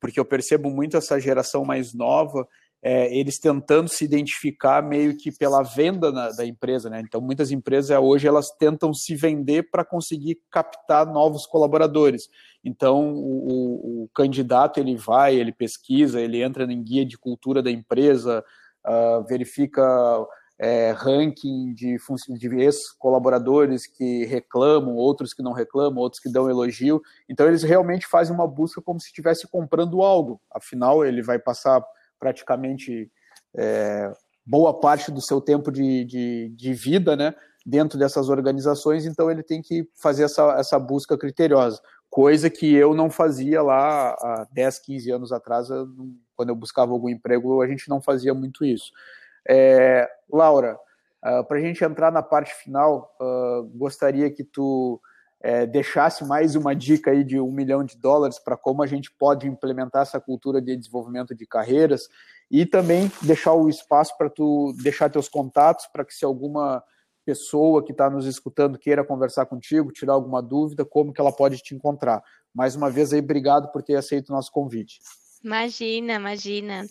porque 0.00 0.20
eu 0.20 0.24
percebo 0.24 0.68
muito 0.68 0.96
essa 0.96 1.18
geração 1.18 1.64
mais 1.64 1.94
nova 1.94 2.46
é, 2.86 3.16
eles 3.16 3.38
tentando 3.38 3.88
se 3.88 4.04
identificar 4.04 4.82
meio 4.82 5.16
que 5.16 5.32
pela 5.32 5.62
venda 5.62 6.12
na, 6.12 6.28
da 6.28 6.44
empresa, 6.44 6.90
né? 6.90 7.00
Então, 7.00 7.18
muitas 7.18 7.50
empresas 7.50 7.98
hoje 7.98 8.28
elas 8.28 8.50
tentam 8.58 8.92
se 8.92 9.16
vender 9.16 9.70
para 9.70 9.82
conseguir 9.82 10.38
captar 10.50 11.06
novos 11.06 11.46
colaboradores. 11.46 12.28
Então, 12.62 13.14
o, 13.14 14.02
o, 14.02 14.08
candidato 14.14 14.78
ele 14.78 14.96
vai, 14.96 15.34
ele 15.34 15.50
pesquisa, 15.50 16.20
ele 16.20 16.42
entra 16.42 16.70
em 16.70 16.82
guia 16.82 17.06
de 17.06 17.16
cultura 17.16 17.62
da 17.62 17.70
empresa, 17.70 18.44
uh, 18.86 19.24
verifica 19.26 19.82
é, 20.58 20.90
ranking 20.90 21.72
de, 21.72 21.96
de 22.38 22.56
ex-colaboradores 22.56 23.86
que 23.86 24.26
reclamam, 24.26 24.94
outros 24.94 25.32
que 25.32 25.42
não 25.42 25.52
reclamam, 25.52 26.00
outros 26.02 26.20
que 26.20 26.30
dão 26.30 26.50
elogio. 26.50 27.00
Então, 27.30 27.48
eles 27.48 27.62
realmente 27.62 28.06
fazem 28.06 28.34
uma 28.34 28.46
busca 28.46 28.82
como 28.82 29.00
se 29.00 29.06
estivesse 29.06 29.48
comprando 29.48 30.02
algo. 30.02 30.38
Afinal, 30.50 31.02
ele 31.02 31.22
vai 31.22 31.38
passar 31.38 31.82
praticamente 32.18 33.10
é, 33.56 34.12
boa 34.44 34.78
parte 34.78 35.10
do 35.10 35.20
seu 35.20 35.40
tempo 35.40 35.70
de, 35.70 36.04
de, 36.04 36.48
de, 36.54 36.74
vida 36.74 37.16
né, 37.16 37.34
dentro 37.64 37.98
dessas 37.98 38.28
organizações, 38.28 39.06
então 39.06 39.30
ele 39.30 39.42
tem 39.42 39.62
que 39.62 39.88
fazer 40.00 40.24
essa, 40.24 40.54
essa 40.58 40.78
busca 40.78 41.16
criteriosa, 41.16 41.80
coisa 42.10 42.50
que 42.50 42.72
eu 42.74 42.94
não 42.94 43.10
fazia 43.10 43.62
lá 43.62 44.10
há 44.10 44.46
10, 44.52 44.78
15 44.80 45.10
anos 45.10 45.32
atrás, 45.32 45.70
eu, 45.70 45.86
quando 46.36 46.50
eu 46.50 46.54
buscava 46.54 46.92
algum 46.92 47.08
emprego, 47.08 47.60
a 47.62 47.66
gente 47.66 47.88
não 47.88 48.00
fazia 48.00 48.34
muito 48.34 48.64
isso. 48.64 48.92
É, 49.48 50.08
Laura, 50.30 50.74
uh, 50.74 50.78
ah, 51.22 51.44
para 51.44 51.58
a 51.58 51.60
gente 51.60 51.82
entrar 51.84 52.12
na 52.12 52.22
parte 52.22 52.54
final, 52.54 53.14
uh, 53.20 53.64
gostaria 53.76 54.30
que 54.30 54.44
tu 54.44 55.00
é, 55.44 55.66
deixasse 55.66 56.24
mais 56.24 56.56
uma 56.56 56.74
dica 56.74 57.10
aí 57.10 57.22
de 57.22 57.38
um 57.38 57.52
milhão 57.52 57.84
de 57.84 57.98
dólares 57.98 58.38
para 58.38 58.56
como 58.56 58.82
a 58.82 58.86
gente 58.86 59.12
pode 59.12 59.46
implementar 59.46 60.00
essa 60.00 60.18
cultura 60.18 60.58
de 60.58 60.74
desenvolvimento 60.74 61.34
de 61.34 61.46
carreiras 61.46 62.08
e 62.50 62.64
também 62.64 63.12
deixar 63.20 63.52
o 63.52 63.68
espaço 63.68 64.16
para 64.16 64.30
tu 64.30 64.74
deixar 64.82 65.10
teus 65.10 65.28
contatos 65.28 65.86
para 65.92 66.02
que 66.02 66.14
se 66.14 66.24
alguma 66.24 66.82
pessoa 67.26 67.84
que 67.84 67.92
está 67.92 68.08
nos 68.08 68.24
escutando 68.24 68.78
queira 68.78 69.04
conversar 69.04 69.44
contigo, 69.44 69.92
tirar 69.92 70.14
alguma 70.14 70.40
dúvida, 70.40 70.82
como 70.82 71.12
que 71.12 71.20
ela 71.20 71.32
pode 71.32 71.58
te 71.58 71.74
encontrar. 71.74 72.22
Mais 72.54 72.74
uma 72.74 72.90
vez 72.90 73.12
aí, 73.12 73.20
obrigado 73.20 73.70
por 73.70 73.82
ter 73.82 73.96
aceito 73.96 74.30
o 74.30 74.32
nosso 74.32 74.50
convite. 74.50 74.98
Imagina, 75.44 76.14
imagina. 76.14 76.86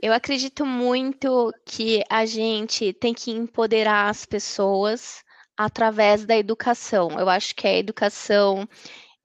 Eu 0.00 0.12
acredito 0.12 0.64
muito 0.64 1.52
que 1.66 2.04
a 2.08 2.24
gente 2.24 2.92
tem 2.92 3.12
que 3.12 3.32
empoderar 3.32 4.08
as 4.08 4.24
pessoas 4.24 5.24
através 5.60 6.24
da 6.24 6.38
educação. 6.38 7.10
Eu 7.18 7.28
acho 7.28 7.54
que 7.54 7.66
a 7.66 7.76
educação 7.76 8.66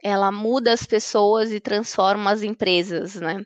ela 0.03 0.33
muda 0.33 0.73
as 0.73 0.85
pessoas 0.85 1.49
e 1.49 1.61
transforma 1.61 2.29
as 2.29 2.43
empresas, 2.43 3.15
né, 3.15 3.45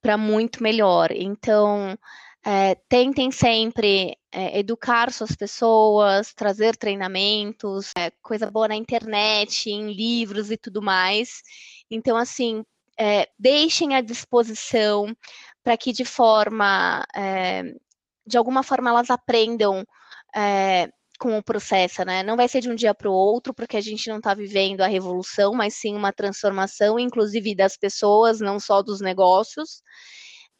para 0.00 0.16
muito 0.16 0.62
melhor. 0.62 1.10
Então, 1.10 1.98
é, 2.44 2.76
tentem 2.88 3.32
sempre 3.32 4.16
é, 4.30 4.56
educar 4.60 5.12
suas 5.12 5.34
pessoas, 5.34 6.32
trazer 6.32 6.76
treinamentos, 6.76 7.90
é, 7.98 8.12
coisa 8.22 8.48
boa 8.48 8.68
na 8.68 8.76
internet, 8.76 9.68
em 9.68 9.92
livros 9.92 10.52
e 10.52 10.56
tudo 10.56 10.80
mais. 10.80 11.42
Então, 11.90 12.16
assim, 12.16 12.64
é, 12.96 13.28
deixem 13.36 13.96
à 13.96 14.00
disposição 14.00 15.12
para 15.64 15.76
que 15.76 15.92
de 15.92 16.04
forma, 16.04 17.04
é, 17.16 17.64
de 18.24 18.38
alguma 18.38 18.62
forma, 18.62 18.90
elas 18.90 19.10
aprendam 19.10 19.84
é, 20.34 20.88
com 21.18 21.36
o 21.36 21.42
processo, 21.42 22.04
né? 22.04 22.22
Não 22.22 22.36
vai 22.36 22.48
ser 22.48 22.60
de 22.60 22.70
um 22.70 22.74
dia 22.74 22.94
para 22.94 23.10
o 23.10 23.12
outro, 23.12 23.52
porque 23.52 23.76
a 23.76 23.80
gente 23.80 24.08
não 24.08 24.18
está 24.18 24.34
vivendo 24.34 24.82
a 24.82 24.86
revolução, 24.86 25.52
mas 25.54 25.74
sim 25.74 25.94
uma 25.94 26.12
transformação, 26.12 26.98
inclusive 26.98 27.54
das 27.54 27.76
pessoas, 27.76 28.40
não 28.40 28.60
só 28.60 28.82
dos 28.82 29.00
negócios. 29.00 29.82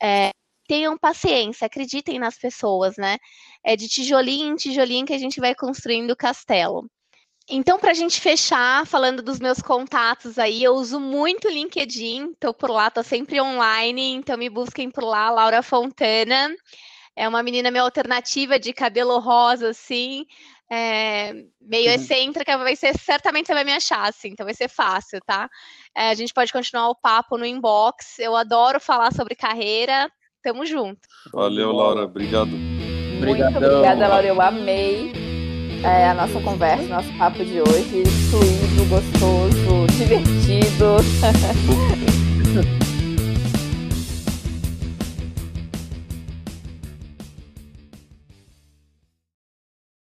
É, 0.03 0.31
tenham 0.69 0.99
paciência, 0.99 1.67
acreditem 1.67 2.19
nas 2.19 2.37
pessoas, 2.39 2.97
né? 2.99 3.17
É 3.65 3.77
de 3.77 3.89
tijolinho 3.89 4.53
em 4.53 4.57
tijolinho 4.57 5.07
que 5.07 5.15
a 5.15 5.19
gente 5.19 5.41
vai 5.41 5.55
construindo 5.55 6.11
o 6.11 6.17
castelo. 6.17 6.89
Então, 7.51 7.79
para 7.79 7.93
a 7.93 7.95
gente 7.95 8.21
fechar, 8.21 8.87
falando 8.87 9.23
dos 9.23 9.39
meus 9.39 9.63
contatos 9.63 10.39
aí, 10.39 10.63
eu 10.63 10.75
uso 10.75 11.01
muito 11.01 11.49
o 11.49 11.51
LinkedIn, 11.51 12.33
estou 12.33 12.53
por 12.53 12.71
lá, 12.71 12.89
estou 12.89 13.03
sempre 13.03 13.41
online, 13.41 14.13
então 14.13 14.37
me 14.37 14.51
busquem 14.51 14.91
por 14.91 15.03
lá, 15.03 15.31
Laura 15.31 15.63
Fontana. 15.63 16.55
É 17.19 17.29
uma 17.29 17.43
menina 17.43 17.69
meio 17.69 17.85
alternativa, 17.85 18.61
de 18.61 18.73
cabelo 18.73 19.19
rosa, 19.19 19.71
assim, 19.71 20.25
é, 20.71 21.33
meio 21.61 21.89
uhum. 21.89 21.95
excêntrica, 21.95 22.57
vai 22.59 22.77
ser, 22.77 22.97
certamente 22.97 23.49
você 23.49 23.55
vai 23.55 23.65
me 23.65 23.73
achar, 23.73 24.09
assim, 24.09 24.29
então 24.29 24.47
vai 24.47 24.55
ser 24.55 24.69
fácil, 24.69 25.19
tá? 25.27 25.51
É, 25.97 26.11
a 26.11 26.15
gente 26.15 26.33
pode 26.33 26.53
continuar 26.53 26.89
o 26.89 26.95
papo 26.95 27.37
no 27.37 27.45
inbox, 27.45 28.21
eu 28.21 28.37
adoro 28.37 28.79
falar 28.79 29.13
sobre 29.13 29.35
carreira, 29.35 30.09
tamo 30.45 30.65
junto. 30.65 31.01
Valeu, 31.33 31.73
Laura, 31.73 32.05
obrigado. 32.05 32.51
Muito 32.51 33.43
obrigada, 33.43 34.07
Laura, 34.07 34.27
eu 34.27 34.41
amei 34.41 35.13
é, 35.83 36.09
a 36.09 36.15
nossa 36.15 36.41
conversa, 36.41 36.85
nosso 36.85 37.13
papo 37.19 37.45
de 37.45 37.61
hoje, 37.61 38.05
fluido, 38.31 38.85
gostoso, 38.89 39.87
divertido. 39.97 40.99